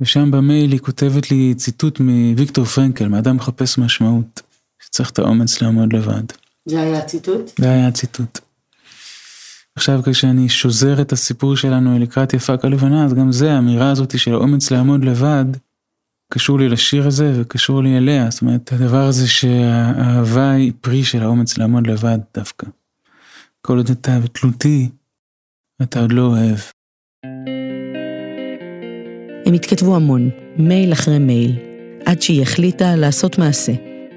ושם 0.00 0.30
במייל 0.30 0.72
היא 0.72 0.80
כותבת 0.80 1.30
לי 1.30 1.54
ציטוט 1.54 2.00
מוויקטור 2.00 2.64
פרנקל, 2.64 3.08
מאדם 3.08 3.36
מחפש 3.36 3.78
משמעות, 3.78 4.42
שצריך 4.84 5.10
את 5.10 5.18
האומץ 5.18 5.62
לעמוד 5.62 5.92
לבד. 5.92 6.22
זה 6.66 6.80
היה 6.80 6.98
הציטוט? 6.98 7.50
זה 7.58 7.70
היה 7.70 7.88
הציטוט. 7.88 8.38
עכשיו 9.76 10.00
כשאני 10.04 10.48
שוזר 10.48 11.00
את 11.00 11.12
הסיפור 11.12 11.56
שלנו 11.56 11.98
לקראת 11.98 12.34
יפה 12.34 12.56
כלבנה, 12.56 13.04
אז 13.04 13.14
גם 13.14 13.32
זה, 13.32 13.52
האמירה 13.52 13.90
הזאת 13.90 14.18
של 14.18 14.34
האומץ 14.34 14.70
לעמוד 14.70 15.04
לבד, 15.04 15.44
קשור 16.32 16.58
לי 16.58 16.68
לשיר 16.68 17.06
הזה 17.06 17.32
וקשור 17.36 17.82
לי 17.82 17.98
אליה, 17.98 18.30
זאת 18.30 18.42
אומרת, 18.42 18.72
הדבר 18.72 19.04
הזה 19.04 19.28
שהאהבה 19.28 20.50
היא 20.50 20.72
פרי 20.80 21.04
של 21.04 21.22
האומץ 21.22 21.58
לעמוד 21.58 21.86
לבד 21.86 22.18
דווקא. 22.34 22.66
כל 23.62 23.76
עוד 23.76 23.90
אתה 23.90 24.18
תלותי, 24.32 24.88
אתה 25.82 26.00
עוד 26.00 26.12
לא 26.12 26.22
אוהב. 26.22 26.58
הם 29.46 29.54
התכתבו 29.54 29.96
המון, 29.96 30.30
מייל 30.56 30.92
אחרי 30.92 31.18
מייל, 31.18 31.56
עד 32.06 32.22
שהיא 32.22 32.42
החליטה 32.42 32.96
לעשות 32.96 33.38
מעשה, 33.38 33.72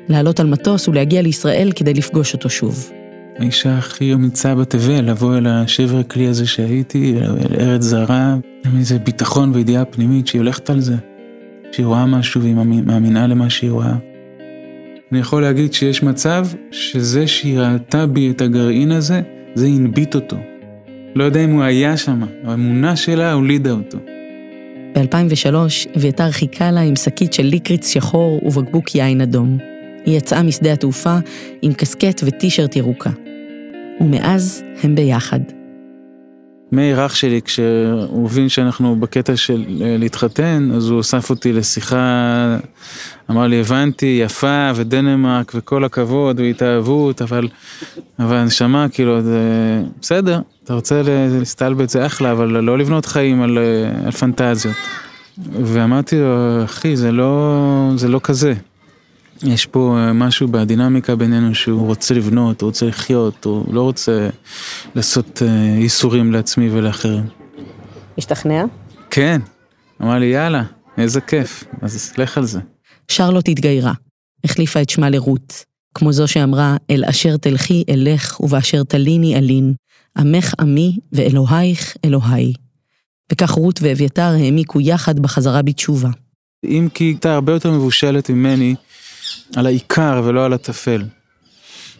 לעלות 0.09 0.39
על 0.39 0.47
מטוס 0.47 0.87
ולהגיע 0.87 1.21
לישראל 1.21 1.71
כדי 1.75 1.93
לפגוש 1.93 2.33
אותו 2.33 2.49
שוב. 2.49 2.91
האישה 3.37 3.77
הכי 3.77 4.13
אמיצה 4.13 4.55
בתבל, 4.55 5.09
לבוא 5.09 5.37
אל 5.37 5.47
השבר 5.47 5.97
הכלי 5.97 6.27
הזה 6.27 6.47
שהייתי, 6.47 7.15
אל 7.21 7.55
ארץ 7.59 7.81
זרה, 7.81 8.35
עם 8.65 8.77
איזה 8.77 8.99
ביטחון 8.99 9.51
וידיעה 9.53 9.85
פנימית 9.85 10.27
שהיא 10.27 10.41
הולכת 10.41 10.69
על 10.69 10.79
זה. 10.79 10.95
שהיא 11.71 11.85
רואה 11.85 12.05
משהו 12.05 12.41
והיא 12.41 12.55
מאמינה 12.85 13.27
למה 13.27 13.49
שהיא 13.49 13.71
רואה. 13.71 13.95
אני 15.11 15.19
יכול 15.19 15.41
להגיד 15.41 15.73
שיש 15.73 16.03
מצב 16.03 16.47
שזה 16.71 17.27
שהיא 17.27 17.59
ראתה 17.59 18.07
בי 18.07 18.31
את 18.31 18.41
הגרעין 18.41 18.91
הזה, 18.91 19.21
זה 19.53 19.65
הנביט 19.65 20.15
אותו. 20.15 20.37
לא 21.15 21.23
יודע 21.23 21.43
אם 21.43 21.51
הוא 21.51 21.63
היה 21.63 21.97
שם, 21.97 22.21
האמונה 22.43 22.95
שלה 22.95 23.33
הולידה 23.33 23.71
אותו. 23.71 23.97
ב-2003 24.95 25.55
אביתר 25.97 26.31
חיכה 26.31 26.71
לה 26.71 26.81
עם 26.81 26.95
שקית 26.95 27.33
של 27.33 27.43
ליקריץ 27.43 27.87
שחור 27.89 28.41
ובקבוק 28.43 28.95
יין 28.95 29.21
אדום. 29.21 29.57
היא 30.05 30.17
יצאה 30.17 30.43
משדה 30.43 30.73
התעופה 30.73 31.17
עם 31.61 31.73
קסקט 31.73 32.21
וטישרט 32.25 32.75
ירוקה. 32.75 33.09
ומאז 34.01 34.63
הם 34.83 34.95
ביחד. 34.95 35.60
מאיר 36.71 37.05
אח 37.05 37.15
שלי, 37.15 37.41
כשהוא 37.41 38.25
הבין 38.25 38.49
שאנחנו 38.49 38.95
בקטע 38.95 39.35
של 39.35 39.65
אה, 39.81 39.95
להתחתן, 39.99 40.69
אז 40.75 40.89
הוא 40.89 41.01
אסף 41.01 41.29
אותי 41.29 41.53
לשיחה, 41.53 42.57
אמר 43.29 43.47
לי, 43.47 43.59
הבנתי, 43.59 44.19
יפה 44.23 44.71
ודנמרק 44.75 45.51
וכל 45.55 45.83
הכבוד 45.83 46.39
והתאהבות, 46.39 47.21
אבל, 47.21 47.47
אבל 48.19 48.43
נשמה, 48.43 48.87
כאילו, 48.91 49.21
זה 49.21 49.39
בסדר, 50.01 50.39
אתה 50.63 50.73
רוצה 50.73 51.01
להסתלבט 51.39 51.89
זה 51.89 52.05
אחלה, 52.05 52.31
אבל 52.31 52.47
לא 52.47 52.77
לבנות 52.77 53.05
חיים 53.05 53.41
על, 53.41 53.57
אה, 53.57 54.05
על 54.05 54.11
פנטזיות. 54.11 54.75
ואמרתי 55.63 56.19
לו, 56.19 56.63
אחי, 56.63 56.95
זה 56.95 57.11
לא, 57.11 57.91
זה 57.95 58.07
לא 58.07 58.19
כזה. 58.23 58.53
יש 59.43 59.65
פה 59.65 59.97
אה, 59.97 60.13
משהו 60.13 60.47
בדינמיקה 60.47 61.15
בינינו 61.15 61.55
שהוא 61.55 61.87
רוצה 61.87 62.13
לבנות, 62.13 62.61
הוא 62.61 62.67
רוצה 62.67 62.85
לחיות, 62.85 63.45
הוא 63.45 63.73
לא 63.73 63.81
רוצה 63.81 64.29
לעשות 64.95 65.41
אה, 65.41 65.47
ייסורים 65.79 66.31
לעצמי 66.31 66.69
ולאחרים. 66.69 67.23
השתכנע? 68.17 68.63
כן, 69.09 69.41
אמר 70.01 70.19
לי 70.19 70.25
יאללה, 70.25 70.63
איזה 70.97 71.21
כיף, 71.21 71.63
אז 71.81 72.13
לך 72.17 72.37
על 72.37 72.45
זה. 72.45 72.59
שרלוט 73.07 73.49
התגיירה, 73.49 73.93
החליפה 74.43 74.81
את 74.81 74.89
שמה 74.89 75.09
לרות, 75.09 75.65
כמו 75.93 76.13
זו 76.13 76.27
שאמרה, 76.27 76.77
אל 76.89 77.03
אשר 77.05 77.37
תלכי 77.37 77.83
אלך 77.89 78.41
ובאשר 78.41 78.83
תליני 78.83 79.35
אלין, 79.35 79.73
עמך 80.17 80.53
עמי 80.59 80.97
ואלוהיך 81.13 81.95
אלוהי. 82.05 82.53
וכך 83.31 83.51
רות 83.51 83.79
ואביתר 83.81 84.21
העמיקו 84.21 84.81
יחד 84.81 85.19
בחזרה 85.19 85.61
בתשובה. 85.61 86.09
אם 86.65 86.87
כי 86.93 87.03
הייתה 87.03 87.33
הרבה 87.33 87.53
יותר 87.53 87.71
מבושלת 87.71 88.29
ממני, 88.29 88.75
על 89.55 89.65
העיקר 89.65 90.21
ולא 90.25 90.45
על 90.45 90.53
הטפל. 90.53 91.03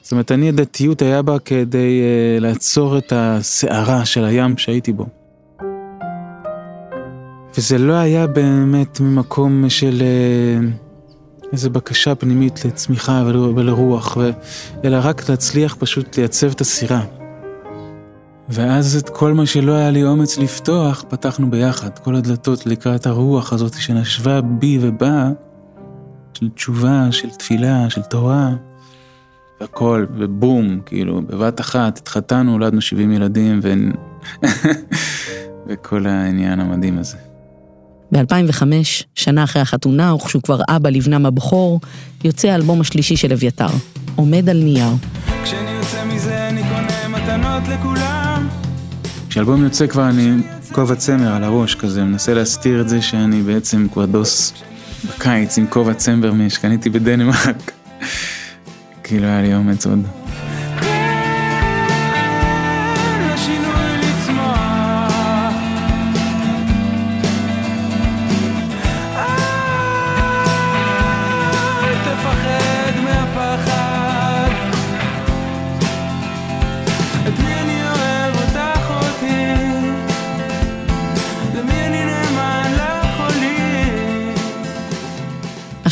זאת 0.01 0.11
אומרת, 0.11 0.31
אני 0.31 0.49
הדתיות 0.49 1.01
היה 1.01 1.21
בה 1.21 1.39
כדי 1.39 2.01
uh, 2.01 2.41
לעצור 2.41 2.97
את 2.97 3.13
הסערה 3.15 4.05
של 4.05 4.25
הים 4.25 4.57
שהייתי 4.57 4.93
בו. 4.93 5.05
וזה 7.57 7.77
לא 7.77 7.93
היה 7.93 8.27
באמת 8.27 8.99
ממקום 8.99 9.69
של 9.69 10.01
uh, 10.01 10.91
איזו 11.53 11.69
בקשה 11.69 12.15
פנימית 12.15 12.65
לצמיחה 12.65 13.23
ול, 13.25 13.35
ולרוח, 13.35 14.17
ו... 14.17 14.31
אלא 14.83 14.97
רק 15.03 15.29
להצליח 15.29 15.75
פשוט 15.79 16.17
לייצב 16.17 16.51
את 16.51 16.61
הסירה. 16.61 17.01
ואז 18.49 18.95
את 18.95 19.09
כל 19.09 19.33
מה 19.33 19.45
שלא 19.45 19.71
היה 19.71 19.91
לי 19.91 20.03
אומץ 20.03 20.37
לפתוח, 20.37 21.05
פתחנו 21.09 21.51
ביחד, 21.51 21.99
כל 21.99 22.15
הדלתות 22.15 22.65
לקראת 22.65 23.05
הרוח 23.05 23.53
הזאת 23.53 23.73
שנשבה 23.73 24.41
בי 24.41 24.77
ובאה. 24.81 25.29
של 26.33 26.49
תשובה, 26.49 27.11
של 27.11 27.29
תפילה, 27.29 27.89
של 27.89 28.01
תורה, 28.01 28.49
והכל, 29.61 30.05
ובום, 30.17 30.81
כאילו, 30.85 31.21
בבת 31.21 31.59
אחת 31.59 31.97
התחתנו, 31.97 32.51
הולדנו 32.51 32.81
70 32.81 33.11
ילדים, 33.11 33.59
ו... 33.63 33.73
וכל 35.67 36.07
העניין 36.07 36.59
המדהים 36.59 36.97
הזה. 36.97 37.17
ב-2005, 38.11 38.63
שנה 39.15 39.43
אחרי 39.43 39.61
החתונה, 39.61 40.15
וכשהוא 40.15 40.41
כבר 40.41 40.61
אבא 40.69 40.89
לבנם 40.89 41.25
הבכור, 41.25 41.79
יוצא 42.23 42.47
האלבום 42.47 42.81
השלישי 42.81 43.15
של 43.15 43.31
אביתר, 43.33 43.67
עומד 44.15 44.49
על 44.49 44.57
נייר. 44.63 44.89
כשאני 45.43 45.71
יוצא 45.71 46.05
מזה 46.05 46.49
אני 46.49 46.61
קונה 46.63 47.07
מתנות 47.07 47.63
לכולם. 47.67 48.47
כשאלבום 49.29 49.63
יוצא 49.63 49.87
כבר 49.87 50.09
אני 50.09 50.31
כובע 50.71 50.95
צמר 50.95 51.35
על 51.35 51.43
הראש 51.43 51.75
כזה, 51.75 52.03
מנסה 52.03 52.33
להסתיר 52.33 52.81
את 52.81 52.89
זה 52.89 53.01
שאני 53.01 53.41
בעצם 53.41 53.87
כבר 53.93 54.05
דוס 54.05 54.53
בקיץ 55.05 55.57
עם 55.57 55.67
כובע 55.67 55.93
צמבר 55.93 56.31
שקניתי 56.49 56.89
בדנמרק. 56.89 57.71
כאילו 59.03 59.25
היה 59.27 59.41
לי 59.41 59.55
אומץ 59.55 59.85
עוד. 59.85 60.20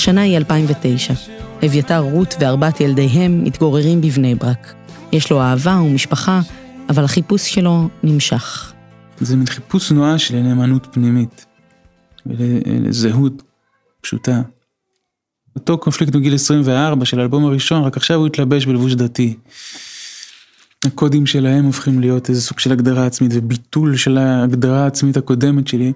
השנה 0.09 0.21
היא 0.21 0.37
2009. 0.37 1.13
אביתר 1.65 1.99
רות 1.99 2.35
וארבעת 2.39 2.81
ילדיהם 2.81 3.43
מתגוררים 3.43 4.01
בבני 4.01 4.35
ברק. 4.35 4.73
יש 5.11 5.31
לו 5.31 5.41
אהבה 5.41 5.81
ומשפחה, 5.81 6.41
אבל 6.89 7.03
החיפוש 7.03 7.53
שלו 7.53 7.89
נמשך. 8.03 8.73
זה 9.19 9.35
מין 9.35 9.45
חיפוש 9.45 9.89
תנועה 9.89 10.19
של 10.19 10.35
נאמנות 10.35 10.87
פנימית, 10.91 11.45
ולזהות 12.25 13.43
פשוטה. 14.01 14.41
אותו 15.55 15.77
קונפליקט 15.77 16.13
בגיל 16.13 16.35
24 16.35 17.05
של 17.05 17.19
האלבום 17.19 17.45
הראשון, 17.45 17.83
רק 17.83 17.97
עכשיו 17.97 18.17
הוא 18.17 18.27
התלבש 18.27 18.65
בלבוש 18.65 18.93
דתי. 18.93 19.37
הקודים 20.85 21.25
שלהם 21.25 21.65
הופכים 21.65 21.99
להיות 21.99 22.29
איזה 22.29 22.41
סוג 22.41 22.59
של 22.59 22.71
הגדרה 22.71 23.05
עצמית 23.05 23.31
וביטול 23.33 23.97
של 23.97 24.17
ההגדרה 24.17 24.83
העצמית 24.83 25.17
הקודמת 25.17 25.67
שלי. 25.67 25.93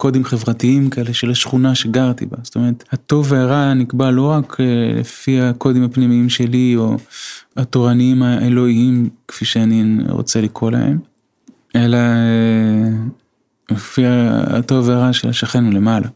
קודים 0.00 0.24
חברתיים 0.24 0.90
כאלה 0.90 1.14
של 1.14 1.30
השכונה 1.30 1.74
שגרתי 1.74 2.26
בה. 2.26 2.36
זאת 2.42 2.56
אומרת, 2.56 2.84
הטוב 2.92 3.32
והרע 3.32 3.74
נקבע 3.74 4.10
לא 4.10 4.30
רק 4.30 4.60
אה, 4.60 5.00
לפי 5.00 5.40
הקודים 5.40 5.82
הפנימיים 5.82 6.28
שלי 6.28 6.74
או 6.76 6.96
התורניים 7.56 8.22
האלוהיים, 8.22 9.08
כפי 9.28 9.44
שאני 9.44 9.96
רוצה 10.08 10.40
לקרוא 10.40 10.70
להם, 10.70 10.98
אלא 11.76 11.96
אה, 11.96 12.90
לפי 13.70 14.02
הטוב 14.06 14.88
והרע 14.88 15.12
של 15.12 15.28
השכן 15.28 15.64
למעלה. 15.64 16.08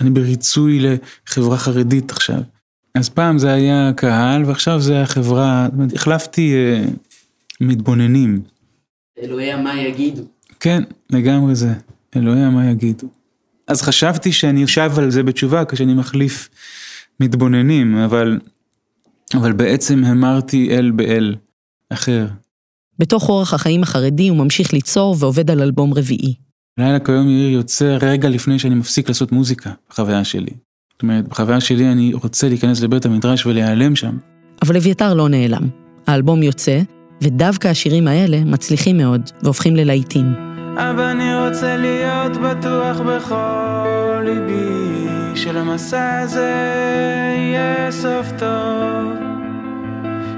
אני 0.00 0.10
בריצוי 0.10 0.80
לחברה 0.80 1.56
חרדית 1.56 2.10
עכשיו. 2.10 2.40
אז 2.94 3.08
פעם 3.08 3.38
זה 3.38 3.52
היה 3.52 3.92
קהל 3.96 4.44
ועכשיו 4.44 4.80
זה 4.80 5.02
החברה, 5.02 5.66
זאת 5.70 5.74
אומרת, 5.74 5.92
החלפתי 5.92 6.54
אה, 6.54 6.84
מתבוננים. 7.60 8.42
אלוהי 9.22 9.62
מה 9.62 9.80
יגידו. 9.80 10.22
כן, 10.60 10.82
לגמרי 11.10 11.54
זה. 11.54 11.74
אלוהי 12.16 12.50
מה 12.50 12.70
יגידו. 12.70 13.06
אז 13.66 13.82
חשבתי 13.82 14.32
שאני 14.32 14.64
אשב 14.64 14.92
על 14.96 15.10
זה 15.10 15.22
בתשובה 15.22 15.64
כשאני 15.64 15.94
מחליף 15.94 16.48
מתבוננים, 17.20 17.96
אבל, 17.96 18.38
אבל 19.34 19.52
בעצם 19.52 20.04
המרתי 20.04 20.68
אל 20.70 20.90
באל 20.90 21.34
אחר. 21.90 22.26
בתוך 22.98 23.28
אורח 23.28 23.54
החיים 23.54 23.82
החרדי 23.82 24.28
הוא 24.28 24.36
ממשיך 24.36 24.72
ליצור 24.72 25.16
ועובד 25.18 25.50
על 25.50 25.62
אלבום 25.62 25.94
רביעי. 25.94 26.34
לילה 26.78 26.98
כיום 26.98 27.30
יאיר 27.30 27.50
יוצא 27.50 27.96
רגע 28.00 28.28
לפני 28.28 28.58
שאני 28.58 28.74
מפסיק 28.74 29.08
לעשות 29.08 29.32
מוזיקה, 29.32 29.70
בחוויה 29.90 30.24
שלי. 30.24 30.52
זאת 30.92 31.02
אומרת, 31.02 31.28
בחוויה 31.28 31.60
שלי 31.60 31.92
אני 31.92 32.14
רוצה 32.14 32.48
להיכנס 32.48 32.80
לבית 32.80 33.06
המדרש 33.06 33.46
ולהיעלם 33.46 33.96
שם. 33.96 34.16
אבל 34.62 34.76
אביתר 34.76 35.14
לא 35.14 35.28
נעלם. 35.28 35.68
האלבום 36.06 36.42
יוצא, 36.42 36.80
ודווקא 37.22 37.68
השירים 37.68 38.08
האלה 38.08 38.44
מצליחים 38.44 38.96
מאוד, 38.96 39.30
והופכים 39.42 39.76
ללהיטים. 39.76 40.53
אבא, 40.76 41.10
אני 41.10 41.46
רוצה 41.46 41.76
להיות 41.76 42.36
בטוח 42.36 43.00
בכל 43.00 44.22
ליבי, 44.24 45.06
שלמסע 45.34 46.18
הזה 46.18 46.54
יהיה 47.36 47.90
סוף 47.90 48.32
טוב, 48.38 49.12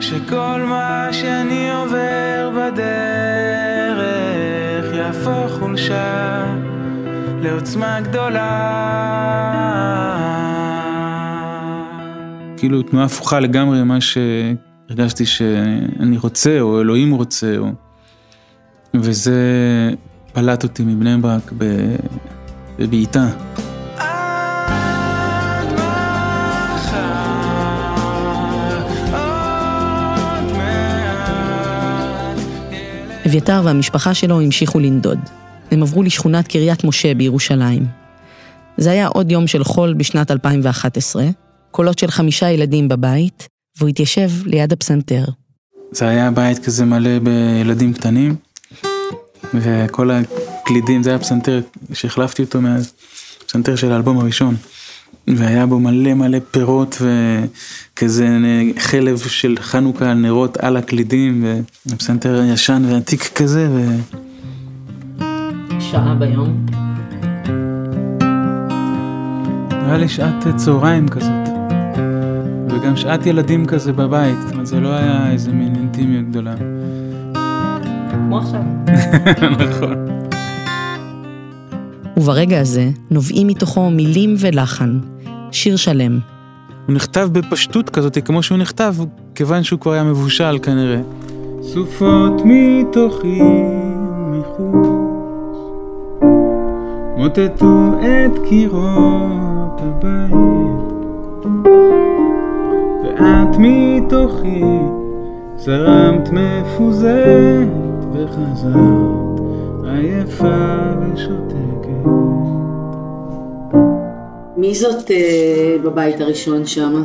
שכל 0.01 0.61
מה 0.69 1.09
שאני 1.13 1.75
עובר 1.75 2.51
בדרך 2.57 4.05
יהפוך 4.95 5.53
חולשה 5.59 6.45
לעוצמה 7.43 8.01
גדולה. 8.01 8.53
כאילו 12.57 12.83
תנועה 12.83 13.05
הפוכה 13.05 13.41
לגמרי 13.41 13.83
ממה 13.83 13.99
שהרגשתי 14.01 15.27
שאני 15.27 16.19
רוצה, 16.19 16.61
או 16.61 16.81
אלוהים 16.81 17.15
רוצה, 17.15 17.59
או... 17.59 17.73
וזה 18.95 19.41
פלט 20.37 20.63
אותי 20.63 20.83
מבני 20.85 21.17
ברק 21.17 21.53
בבעיטה. 22.79 23.29
אביתר 33.27 33.63
והמשפחה 33.65 34.15
שלו 34.15 34.41
המשיכו 34.41 34.79
לנדוד. 34.79 35.19
הם 35.71 35.83
עברו 35.83 36.03
לשכונת 36.03 36.49
קריית 36.49 36.85
משה 36.85 37.15
בירושלים. 37.15 37.87
זה 38.77 38.91
היה 38.91 39.07
עוד 39.07 39.31
יום 39.31 39.47
של 39.47 39.65
חול 39.65 39.95
בשנת 39.95 40.31
2011, 40.31 41.25
קולות 41.71 41.99
של 41.99 42.11
חמישה 42.11 42.51
ילדים 42.51 42.89
בבית, 42.89 43.49
והוא 43.79 43.89
התיישב 43.89 44.31
ליד 44.47 44.73
הפסנתר. 44.73 45.25
זה 45.91 46.09
היה 46.09 46.31
בית 46.31 46.59
כזה 46.59 46.85
מלא 46.85 47.19
בילדים 47.19 47.93
קטנים, 47.93 48.37
וכל 49.55 50.11
הקלידים, 50.11 51.03
זה 51.03 51.11
היה 51.11 51.19
פסנתר 51.19 51.61
שהחלפתי 51.93 52.43
אותו 52.43 52.61
מאז, 52.61 52.93
פסנתר 53.47 53.77
של 53.77 53.93
האלבום 53.93 54.19
הראשון. 54.19 54.57
והיה 55.29 55.67
בו 55.67 55.79
מלא 55.79 56.15
מלא 56.15 56.39
פירות 56.51 57.03
וכזה 57.03 58.29
חלב 58.79 59.19
של 59.19 59.57
חנוכה, 59.61 60.15
נרות 60.15 60.57
על 60.57 60.77
הקלידים, 60.77 61.45
ופסנתר 61.87 62.43
ישן 62.53 62.83
ועתיק 62.89 63.31
כזה, 63.35 63.69
ו... 63.73 63.87
שעה 65.81 66.15
ביום. 66.15 66.67
נראה 69.71 69.99
לי 69.99 70.09
שעת 70.09 70.57
צהריים 70.57 71.09
כזאת. 71.09 71.49
וגם 72.71 72.97
שעת 72.97 73.27
ילדים 73.27 73.67
כזה 73.67 73.93
בבית, 73.93 74.37
זאת 74.43 74.53
אומרת, 74.53 74.67
זה 74.67 74.81
לא 74.81 74.89
היה 74.89 75.31
איזה 75.33 75.53
מין 75.53 75.75
אינטימיות 75.75 76.29
גדולה. 76.31 76.76
כמו 78.17 78.39
עכשיו. 78.39 78.61
נכון. 79.69 80.07
וברגע 82.17 82.61
הזה 82.61 82.91
נובעים 83.11 83.47
מתוכו 83.47 83.91
מילים 83.91 84.35
ולחן, 84.39 84.99
שיר 85.53 85.77
שלם. 85.77 86.19
הוא 86.87 86.95
נכתב 86.95 87.29
בפשטות 87.33 87.91
כזאת, 87.91 88.19
כמו 88.25 88.43
שהוא 88.43 88.59
נכתב, 88.59 88.95
כיוון 89.35 89.63
שהוא 89.63 89.81
כבר 89.81 89.93
היה 89.93 90.05
מבושל 90.05 90.59
כנראה. 90.63 91.01
סופות 91.63 92.43
מתוכי 92.45 93.41
ומחוץ, 94.19 94.87
מוטטו 97.17 97.93
את 98.01 98.39
קירות 98.49 99.81
הבית, 99.81 100.87
ואת 103.05 103.57
מתוכי 103.59 104.63
זרמת 105.57 106.31
מפוזרת 106.33 107.86
וחזרת 108.13 109.41
עייפה 109.85 110.93
ושותקת. 111.01 112.07
מי 114.57 114.75
זאת 114.75 115.11
אה, 115.11 115.77
בבית 115.85 116.21
הראשון 116.21 116.67
שמה? 116.67 117.05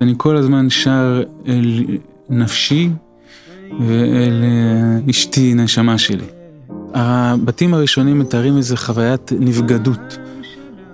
אני 0.00 0.14
כל 0.16 0.36
הזמן 0.36 0.70
שר 0.70 1.22
אל 1.46 1.84
נפשי 2.28 2.90
ואל 3.80 4.42
אה, 4.42 5.10
אשתי, 5.10 5.54
נשמה 5.54 5.98
שלי. 5.98 6.24
הבתים 6.94 7.74
הראשונים 7.74 8.18
מתארים 8.18 8.56
איזו 8.56 8.76
חוויית 8.76 9.32
נבגדות 9.40 10.18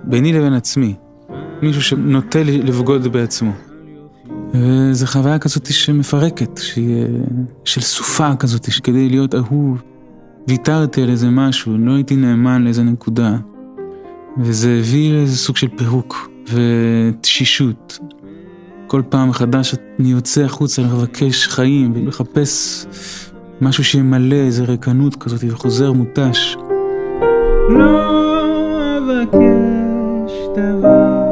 ביני 0.05 0.33
לבין 0.33 0.53
עצמי. 0.53 0.94
מישהו 1.62 1.83
שנוטה 1.83 2.42
לבגוד 2.42 3.09
בעצמו. 3.09 3.53
וזו 4.61 5.07
חוויה 5.07 5.38
כזאת 5.38 5.73
שמפרקת, 5.73 6.59
שהיא 6.62 7.03
אה, 7.03 7.07
של 7.64 7.81
סופה 7.81 8.37
כזאת, 8.37 8.73
שכדי 8.73 9.09
להיות 9.09 9.35
אהוב, 9.35 9.83
ויתרתי 10.49 11.03
על 11.03 11.11
איזה 11.11 11.31
משהו, 11.31 11.79
לא 11.79 11.95
הייתי 11.95 12.16
נאמן 12.16 12.62
לאיזה 12.62 12.83
נקודה. 12.83 13.37
וזה 14.38 14.77
הביא 14.81 15.12
לאיזה 15.12 15.37
סוג 15.37 15.57
של 15.57 15.69
פירוק 15.77 16.31
ותשישות. 16.53 17.99
כל 18.87 19.03
פעם 19.09 19.29
מחדש 19.29 19.75
אני 20.01 20.09
יוצא 20.09 20.42
החוצה 20.42 20.83
לבקש 20.83 21.47
חיים 21.47 21.92
ולחפש 21.95 22.87
משהו 23.61 23.85
שימלא 23.85 24.35
איזה 24.35 24.64
ריקנות 24.64 25.16
כזאת 25.16 25.40
וחוזר 25.49 25.92
מותש. 25.92 26.57
לא 27.71 28.99
אבקש 28.99 30.33
דבר, 30.57 31.23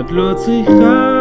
את 0.00 0.10
לא 0.10 0.34
צריכה 0.36 1.17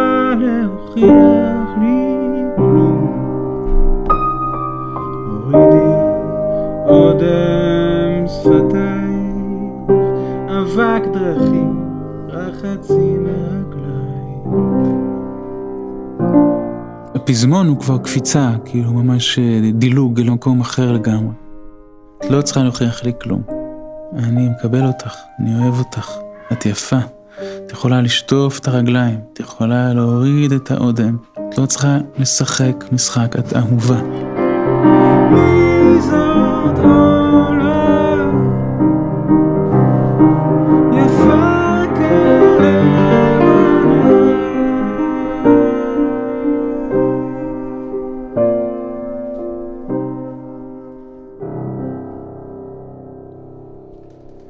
הפזמון 17.15 17.67
הוא 17.67 17.79
כבר 17.79 17.97
קפיצה, 17.97 18.51
כאילו 18.65 18.93
ממש 18.93 19.39
אה, 19.39 19.59
דילוג 19.73 20.19
למקום 20.19 20.61
אחר 20.61 20.91
לגמרי. 20.91 21.33
את 22.19 22.29
לא 22.29 22.41
צריכה 22.41 22.63
להוכיח 22.63 23.03
לי 23.03 23.11
כלום. 23.21 23.41
אני 24.13 24.49
מקבל 24.49 24.85
אותך, 24.85 25.15
אני 25.39 25.59
אוהב 25.59 25.79
אותך, 25.79 26.11
את 26.51 26.65
יפה. 26.65 27.16
את 27.37 27.71
יכולה 27.71 28.01
לשטוף 28.01 28.59
את 28.59 28.67
הרגליים, 28.67 29.19
את 29.33 29.39
יכולה 29.39 29.93
להוריד 29.93 30.51
את 30.51 30.71
האודם. 30.71 31.17
את 31.49 31.57
לא 31.57 31.65
צריכה 31.65 31.97
לשחק 32.17 32.85
משחק, 32.91 33.35
את 33.39 33.55
אהובה. 33.55 34.01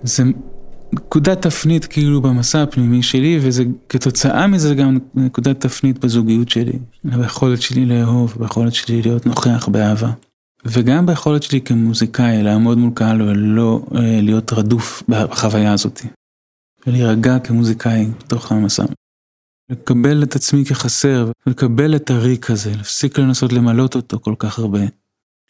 זה 0.03 0.23
נקודת 0.93 1.41
תפנית 1.41 1.85
כאילו 1.85 2.21
במסע 2.21 2.63
הפנימי 2.63 3.03
שלי, 3.03 3.39
וזה 3.41 3.63
כתוצאה 3.89 4.47
מזה 4.47 4.75
גם 4.75 4.97
נקודת 5.15 5.61
תפנית 5.61 5.99
בזוגיות 5.99 6.49
שלי, 6.49 6.79
ביכולת 7.03 7.61
שלי 7.61 7.85
לאהוב, 7.85 8.35
ביכולת 8.39 8.73
שלי 8.73 9.01
להיות 9.01 9.25
נוכח 9.25 9.67
באהבה. 9.71 10.11
וגם 10.65 11.05
ביכולת 11.05 11.43
שלי 11.43 11.61
כמוזיקאי 11.61 12.43
לעמוד 12.43 12.77
מול 12.77 12.91
קהל 12.93 13.21
ולא 13.21 13.85
אה, 13.95 14.21
להיות 14.21 14.53
רדוף 14.53 15.03
בחוויה 15.09 15.73
הזאת. 15.73 16.01
ולהירגע 16.87 17.39
כמוזיקאי 17.39 18.05
בתוך 18.19 18.51
המסע. 18.51 18.85
לקבל 19.69 20.23
את 20.23 20.35
עצמי 20.35 20.65
כחסר, 20.65 21.31
ולקבל 21.47 21.95
את 21.95 22.09
הריק 22.09 22.51
הזה, 22.51 22.75
להפסיק 22.75 23.19
לנסות 23.19 23.53
למלות 23.53 23.95
אותו 23.95 24.19
כל 24.19 24.35
כך 24.39 24.59
הרבה. 24.59 24.79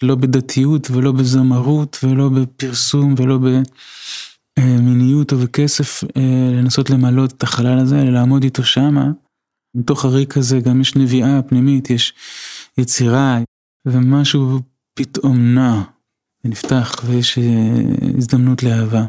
לא 0.02 0.16
בדתיות 0.16 0.92
ולא 0.92 1.12
בזמרות 1.12 1.98
ולא 2.04 2.30
בפרסום 2.30 3.16
ולא 3.18 3.38
במיניות 3.38 3.70
או 5.32 5.38
בכסף, 5.38 6.04
אה, 6.04 6.52
לנסות 6.54 6.90
למלות 6.90 7.32
את 7.32 7.44
החלל 7.44 7.80
הזה, 7.80 8.04
לעמוד 8.04 8.44
איתו 8.44 8.64
שמה. 8.64 9.12
מתוך 9.76 10.06
הריק 10.06 10.38
הזה 10.38 10.60
גם 10.60 10.82
יש 10.82 10.96
נביאה 10.96 11.42
פנימית, 11.42 11.90
יש 11.90 12.14
יצירה, 12.78 13.40
ומשהו 13.86 14.60
פתאום 14.94 15.56
נע 15.56 15.82
ונפתח 16.46 16.96
ויש 17.06 17.38
אה, 17.38 17.44
הזדמנות 18.18 18.64
לאהבה. 18.64 19.06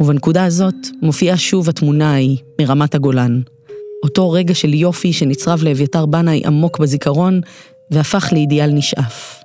ובנקודה 0.00 0.44
הזאת 0.44 0.74
מופיעה 1.02 1.36
שוב 1.36 1.68
התמונה 1.68 2.12
ההיא 2.12 2.38
מרמת 2.60 2.94
הגולן. 2.94 3.40
אותו 4.04 4.30
רגע 4.30 4.54
של 4.54 4.74
יופי 4.74 5.12
שנצרב 5.12 5.62
לאביתר 5.62 6.06
בנאי 6.06 6.42
עמוק 6.46 6.78
בזיכרון 6.78 7.40
והפך 7.90 8.32
לאידיאל 8.32 8.70
נשאף. 8.70 9.39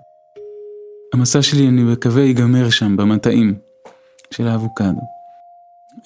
המסע 1.16 1.42
שלי, 1.42 1.68
אני 1.68 1.84
מקווה, 1.84 2.24
ייגמר 2.24 2.70
שם, 2.70 2.98
במטעים 2.98 3.56
של 4.32 4.48
האבוקדו. 4.48 5.02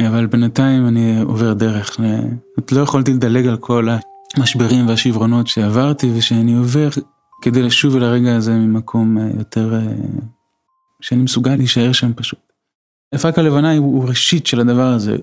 אבל 0.08 0.26
בינתיים 0.26 0.88
אני 0.88 1.22
עובר 1.22 1.54
דרך. 1.54 2.00
את 2.60 2.72
לא 2.72 2.82
יכולתי 2.82 3.14
לדלג 3.14 3.48
על 3.48 3.58
כל 3.58 3.88
המשברים 4.38 4.88
והשברונות 4.88 5.48
שעברתי 5.48 6.12
ושאני 6.16 6.56
עובר 6.56 6.90
כדי 7.42 7.62
לשוב 7.62 7.96
אל 7.96 8.04
הרגע 8.04 8.36
הזה 8.36 8.52
ממקום 8.52 9.18
אה, 9.18 9.30
יותר... 9.38 9.74
אה, 9.74 9.94
שאני 11.02 11.24
מסוגל 11.24 11.56
להישאר 11.56 11.92
שם 11.92 12.14
פשוט. 12.14 12.40
הפק 13.14 13.40
הלבנה 13.40 13.78
הוא 13.78 14.08
ראשית 14.10 14.48
של 14.48 14.60
הדבר 14.60 14.88
הזה. 14.88 15.16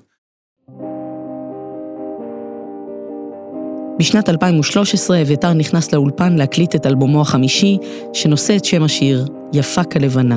בשנת 3.98 4.28
2013 4.28 5.22
אביתר 5.22 5.52
נכנס 5.52 5.92
לאולפן 5.92 6.37
להקליט 6.37 6.74
את 6.74 6.87
אלבומו 6.87 7.20
החמישי, 7.20 7.78
שנושא 8.12 8.56
את 8.56 8.64
שם 8.64 8.82
השיר 8.82 9.26
"יפה 9.52 9.85
כלבנה". 9.85 10.37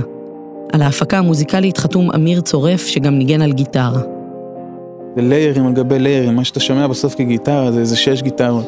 על 0.74 0.82
ההפקה 0.82 1.18
המוזיקלית 1.18 1.78
חתום 1.78 2.12
אמיר 2.12 2.42
צורף, 2.42 2.88
שגם 2.88 3.18
ניגן 3.18 3.42
על 3.42 3.52
גיטרה. 3.52 4.02
זה 5.16 5.22
ליירים 5.22 5.68
על 5.68 5.74
גבי 5.74 6.00
ליירים, 6.00 6.36
מה 6.36 6.44
שאתה 6.44 6.60
שומע 6.60 6.88
בסוף 6.88 7.16
כגיטרה 7.16 7.72
זה 7.72 7.80
איזה 7.80 7.96
שש 7.96 8.22
גיטרות. 8.22 8.66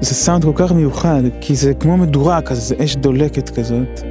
זה 0.00 0.14
סאונד 0.14 0.44
כל 0.44 0.52
כך 0.54 0.72
מיוחד, 0.72 1.22
כי 1.40 1.54
זה 1.54 1.74
כמו 1.74 1.96
מדורה 1.96 2.42
כזה, 2.42 2.60
זה 2.60 2.74
אש 2.84 2.96
דולקת 2.96 3.50
כזאת. 3.50 4.09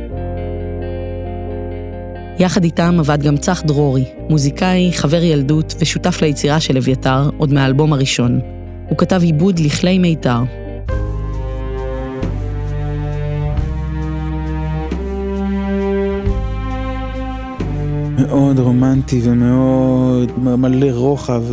יחד 2.40 2.64
איתם 2.64 2.96
עבד 3.00 3.24
גם 3.24 3.38
צח 3.38 3.62
דרורי, 3.62 4.06
מוזיקאי, 4.30 4.92
חבר 4.94 5.24
ילדות 5.24 5.76
ושותף 5.80 6.22
ליצירה 6.22 6.60
של 6.60 6.78
אביתר, 6.78 7.30
עוד 7.38 7.54
מהאלבום 7.54 7.94
הראשון. 7.94 8.40
הוא 8.90 8.98
כתב 8.98 9.22
עיבוד 9.24 9.60
לכלי 9.60 10.00
מיתר. 10.00 10.40
מאוד 18.18 18.60
רומנטי 18.60 19.22
ומאוד 19.24 20.40
מלא 20.40 20.88
רוחב. 20.92 21.44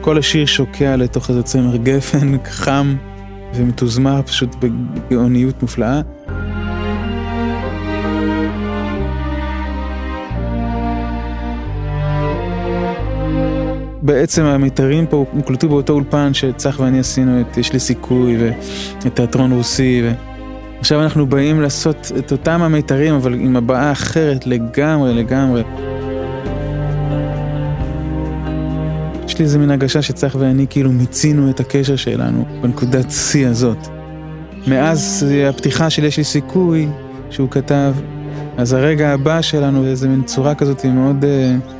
כל 0.00 0.18
השיר 0.18 0.46
שוקע 0.46 0.96
לתוך 0.96 1.30
איזה 1.30 1.42
צמר 1.42 1.76
גפן 1.76 2.36
חם 2.44 2.96
ומתוזמר 3.54 4.22
פשוט 4.22 4.56
בגאוניות 4.60 5.62
מופלאה. 5.62 6.00
בעצם 14.02 14.44
המיתרים 14.44 15.06
פה 15.06 15.24
הוקלטו 15.32 15.68
באותו 15.68 15.92
אולפן 15.92 16.34
שצח 16.34 16.80
ואני 16.80 16.98
עשינו 16.98 17.40
את 17.40 17.56
יש 17.56 17.72
לי 17.72 17.80
סיכוי 17.80 18.36
ואת 18.40 19.14
תיאטרון 19.14 19.52
רוסי. 19.52 20.02
ו... 20.04 20.12
עכשיו 20.78 21.02
אנחנו 21.02 21.26
באים 21.26 21.60
לעשות 21.60 22.12
את 22.18 22.32
אותם 22.32 22.62
המיתרים 22.62 23.14
אבל 23.14 23.34
עם 23.34 23.56
הבעה 23.56 23.92
אחרת 23.92 24.46
לגמרי 24.46 25.14
לגמרי. 25.14 25.62
יש 29.26 29.38
לי 29.38 29.44
איזה 29.44 29.58
מין 29.58 29.70
הרגשה 29.70 30.02
שצח 30.02 30.36
ואני 30.38 30.66
כאילו 30.70 30.92
מיצינו 30.92 31.50
את 31.50 31.60
הקשר 31.60 31.96
שלנו 31.96 32.44
בנקודת 32.62 33.10
שיא 33.10 33.46
הזאת. 33.46 33.78
מאז 34.66 35.26
הפתיחה 35.48 35.90
של 35.90 36.04
יש 36.04 36.16
לי 36.16 36.24
סיכוי 36.24 36.88
שהוא 37.30 37.48
כתב, 37.50 37.94
אז 38.56 38.72
הרגע 38.72 39.10
הבא 39.10 39.42
שלנו 39.42 39.82
באיזה 39.82 40.08
מין 40.08 40.22
צורה 40.22 40.54
כזאת 40.54 40.84
מאוד 40.84 41.24
uh, 41.24 41.26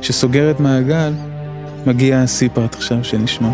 שסוגרת 0.01 0.59
מעגל, 0.59 1.13
מגיע 1.87 2.21
הסיפארט 2.21 2.75
עכשיו 2.75 3.03
שנשמע. 3.03 3.49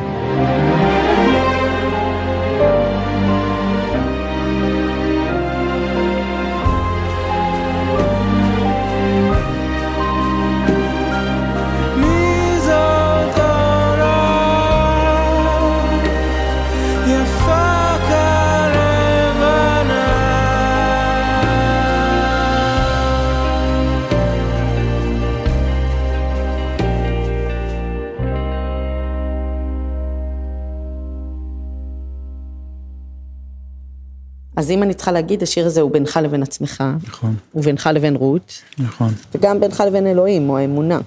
אז 34.59 34.71
אם 34.71 34.83
אני 34.83 34.93
צריכה 34.93 35.11
להגיד, 35.11 35.43
השיר 35.43 35.65
הזה 35.65 35.81
הוא 35.81 35.91
בינך 35.91 36.19
לבין 36.23 36.43
עצמך, 36.43 36.83
נכון, 37.07 37.35
הוא 37.51 37.63
בינך 37.63 37.89
לבין 37.93 38.15
רות, 38.15 38.61
נכון. 38.79 39.13
וגם 39.35 39.59
בינך 39.59 39.83
לבין 39.87 40.07
אלוהים, 40.07 40.49
או 40.49 40.57
האמונה. 40.57 40.99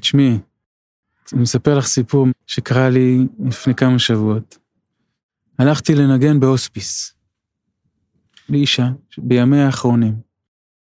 תשמעי, 0.00 0.38
אני 1.32 1.42
מספר 1.42 1.78
לך 1.78 1.86
סיפור 1.86 2.26
שקרה 2.46 2.88
לי 2.88 3.26
לפני 3.44 3.74
כמה 3.74 3.98
שבועות. 3.98 4.58
הלכתי 5.58 5.94
לנגן 5.94 6.40
בהוספיס, 6.40 7.14
לאישה, 8.48 8.88
בימיה 9.18 9.66
האחרונים, 9.66 10.14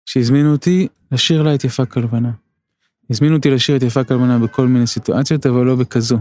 שהזמינו 0.05 0.51
אותי 0.51 0.87
לשיר 1.11 1.43
לה 1.43 1.55
את 1.55 1.63
יפה 1.63 1.85
כלבנה. 1.85 2.31
הזמינו 3.09 3.35
אותי 3.35 3.49
לשיר 3.49 3.75
את 3.75 3.83
יפה 3.83 4.03
כלבנה 4.03 4.39
בכל 4.39 4.67
מיני 4.67 4.87
סיטואציות, 4.87 5.45
אבל 5.45 5.65
לא 5.65 5.75
בכזו. 5.75 6.17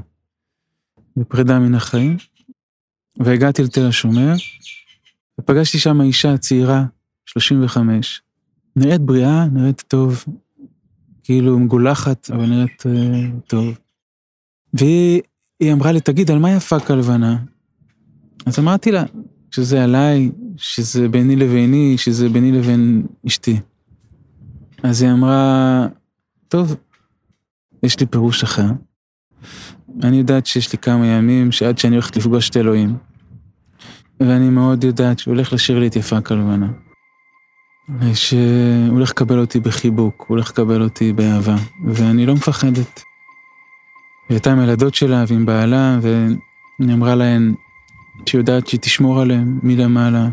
בפרידה 1.16 1.58
מן 1.58 1.74
החיים, 1.74 2.16
והגעתי 3.18 3.62
לתל 3.62 3.86
השומר, 3.86 4.32
ופגשתי 5.40 5.78
שם 5.78 6.00
אישה 6.00 6.38
צעירה, 6.38 6.84
35, 7.26 8.22
נראית 8.76 9.00
בריאה, 9.00 9.46
נראית 9.52 9.84
טוב, 9.88 10.24
כאילו 11.22 11.58
מגולחת, 11.58 12.30
אבל 12.30 12.46
נראית 12.46 12.82
uh, 12.82 13.40
טוב. 13.46 13.78
והיא 14.74 15.22
היא 15.60 15.72
אמרה 15.72 15.92
לי, 15.92 16.00
תגיד, 16.00 16.30
על 16.30 16.38
מה 16.38 16.50
יפה 16.50 16.80
כלבנה? 16.80 17.36
אז 18.46 18.58
אמרתי 18.58 18.92
לה, 18.92 19.04
שזה 19.50 19.84
עליי, 19.84 20.30
שזה 20.56 21.08
ביני 21.08 21.36
לביני, 21.36 21.94
שזה 21.98 22.28
ביני 22.28 22.52
לבין 22.52 23.06
אשתי. 23.26 23.60
אז 24.82 25.02
היא 25.02 25.12
אמרה, 25.12 25.86
טוב, 26.48 26.76
יש 27.82 28.00
לי 28.00 28.06
פירוש 28.06 28.42
אחר. 28.42 28.68
אני 30.02 30.16
יודעת 30.16 30.46
שיש 30.46 30.72
לי 30.72 30.78
כמה 30.78 31.06
ימים 31.06 31.52
שעד 31.52 31.78
שאני 31.78 31.94
הולכת 31.94 32.16
לפגוש 32.16 32.50
את 32.50 32.56
אלוהים. 32.56 32.96
ואני 34.20 34.50
מאוד 34.50 34.84
יודעת 34.84 35.18
שהוא 35.18 35.34
הולך 35.34 35.52
לשיר 35.52 35.78
לי 35.78 35.86
את 35.86 35.96
יפה 35.96 36.20
כלבנה. 36.20 36.68
שהוא 38.14 38.40
הולך 38.90 39.10
לקבל 39.10 39.38
אותי 39.38 39.60
בחיבוק, 39.60 40.24
הוא 40.28 40.28
הולך 40.28 40.50
לקבל 40.50 40.82
אותי 40.82 41.12
באהבה, 41.12 41.56
ואני 41.86 42.26
לא 42.26 42.34
מפחדת. 42.34 43.02
היא 44.28 44.34
הייתה 44.36 44.52
עם 44.52 44.58
הילדות 44.58 44.94
שלה 44.94 45.24
ועם 45.28 45.46
בעלה, 45.46 45.98
והיא 46.02 46.94
אמרה 46.94 47.14
להן 47.14 47.54
שהיא 48.26 48.38
יודעת 48.38 48.66
שהיא 48.66 48.80
תשמור 48.80 49.20
עליהם 49.20 49.60
מלמעלה. 49.62 50.24
היא 50.24 50.30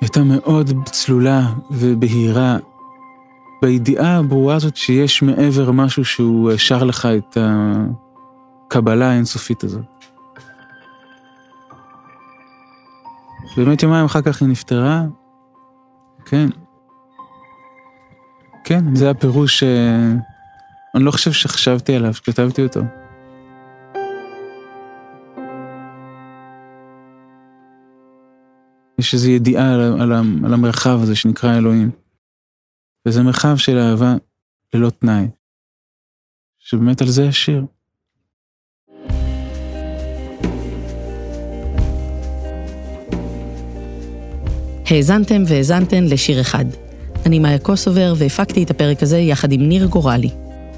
הייתה 0.00 0.22
מאוד 0.22 0.72
צלולה 0.84 1.52
ובהירה, 1.70 2.56
בידיעה 3.62 4.16
הברורה 4.16 4.54
הזאת 4.54 4.76
שיש 4.76 5.22
מעבר 5.22 5.70
משהו 5.70 6.04
שהוא 6.04 6.56
שר 6.56 6.84
לך 6.84 7.06
את 7.06 7.36
הקבלה 7.40 9.10
האינסופית 9.10 9.64
הזאת. 9.64 9.91
באמת 13.56 13.82
יומיים 13.82 14.04
אחר 14.04 14.22
כך 14.22 14.42
היא 14.42 14.48
נפטרה, 14.48 15.04
כן. 16.24 16.48
כן, 18.64 18.94
זה 18.94 19.10
הפירוש 19.10 19.60
ש... 19.60 19.62
אני 20.94 21.04
לא 21.04 21.10
חושב 21.10 21.32
שחשבתי 21.32 21.96
עליו 21.96 22.12
כשכתבתי 22.12 22.62
אותו. 22.62 22.80
יש 28.98 29.14
איזו 29.14 29.30
ידיעה 29.30 29.74
על, 29.74 29.80
על, 29.80 30.12
על 30.44 30.54
המרחב 30.54 30.98
הזה 31.02 31.16
שנקרא 31.16 31.56
אלוהים. 31.56 31.90
וזה 33.08 33.22
מרחב 33.22 33.56
של 33.56 33.78
אהבה 33.78 34.14
ללא 34.74 34.90
תנאי. 34.90 35.28
שבאמת 36.58 37.02
על 37.02 37.08
זה 37.08 37.28
השיר. 37.28 37.66
האזנתם 44.92 45.42
והאזנתן 45.46 46.04
לשיר 46.04 46.40
אחד. 46.40 46.64
אני 47.26 47.38
מאיה 47.38 47.58
קוסובר 47.58 48.14
והפקתי 48.16 48.62
את 48.62 48.70
הפרק 48.70 49.02
הזה 49.02 49.18
יחד 49.18 49.52
עם 49.52 49.68
ניר 49.68 49.86
גורלי. 49.86 50.30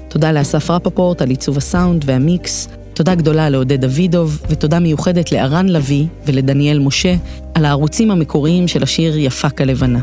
תודה 0.07 0.31
לאסף 0.31 0.71
רפפורט 0.71 1.21
על 1.21 1.29
עיצוב 1.29 1.57
הסאונד 1.57 2.03
והמיקס, 2.05 2.69
תודה 2.93 3.15
גדולה 3.15 3.49
לעודד 3.49 3.85
דוידוב, 3.85 4.41
ותודה 4.49 4.79
מיוחדת 4.79 5.31
לארן 5.31 5.69
לביא 5.69 6.05
ולדניאל 6.25 6.79
משה 6.79 7.15
על 7.53 7.65
הערוצים 7.65 8.11
המקוריים 8.11 8.67
של 8.67 8.83
השיר 8.83 9.17
יפה 9.17 9.49
כלבנה. 9.49 9.99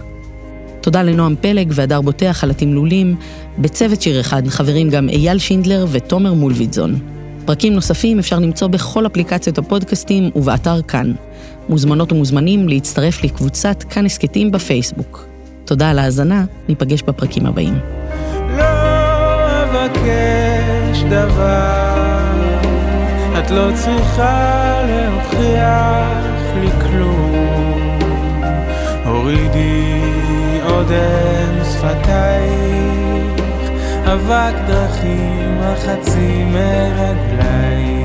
תודה 0.80 1.02
לנועם 1.02 1.34
פלג 1.40 1.72
והדר 1.74 2.00
בוטח 2.00 2.44
על 2.44 2.50
התמלולים, 2.50 3.16
בצוות 3.58 4.02
שיר 4.02 4.20
אחד 4.20 4.48
חברים 4.48 4.90
גם 4.90 5.08
אייל 5.08 5.38
שינדלר 5.38 5.86
ותומר 5.90 6.34
מולביטזון. 6.34 7.21
פרקים 7.44 7.74
נוספים 7.74 8.18
אפשר 8.18 8.38
למצוא 8.38 8.68
בכל 8.68 9.06
אפליקציות 9.06 9.58
הפודקאסטים 9.58 10.30
ובאתר 10.36 10.82
כאן. 10.82 11.12
מוזמנות 11.68 12.12
ומוזמנים 12.12 12.68
להצטרף 12.68 13.24
לקבוצת 13.24 13.82
כאן 13.90 14.06
הסכתים 14.06 14.50
בפייסבוק. 14.50 15.26
תודה 15.64 15.90
על 15.90 15.98
ההאזנה, 15.98 16.44
ניפגש 16.68 17.02
בפרקים 17.02 17.46
הבאים. 17.46 17.78
לא 18.56 18.64
אבקש 19.62 21.02
דבר, 21.10 22.32
את 23.38 23.50
לא 23.50 23.70
צריכה 23.74 24.80
להוכיח 24.86 26.54
לי 26.60 26.70
כלום. 26.80 27.32
הורידי 29.04 30.00
אודם 30.64 31.64
שפתייך, 31.72 33.11
אבק 34.04 34.54
דרכים 34.66 35.58
החצי 35.62 36.44
מרגלייך. 36.44 38.01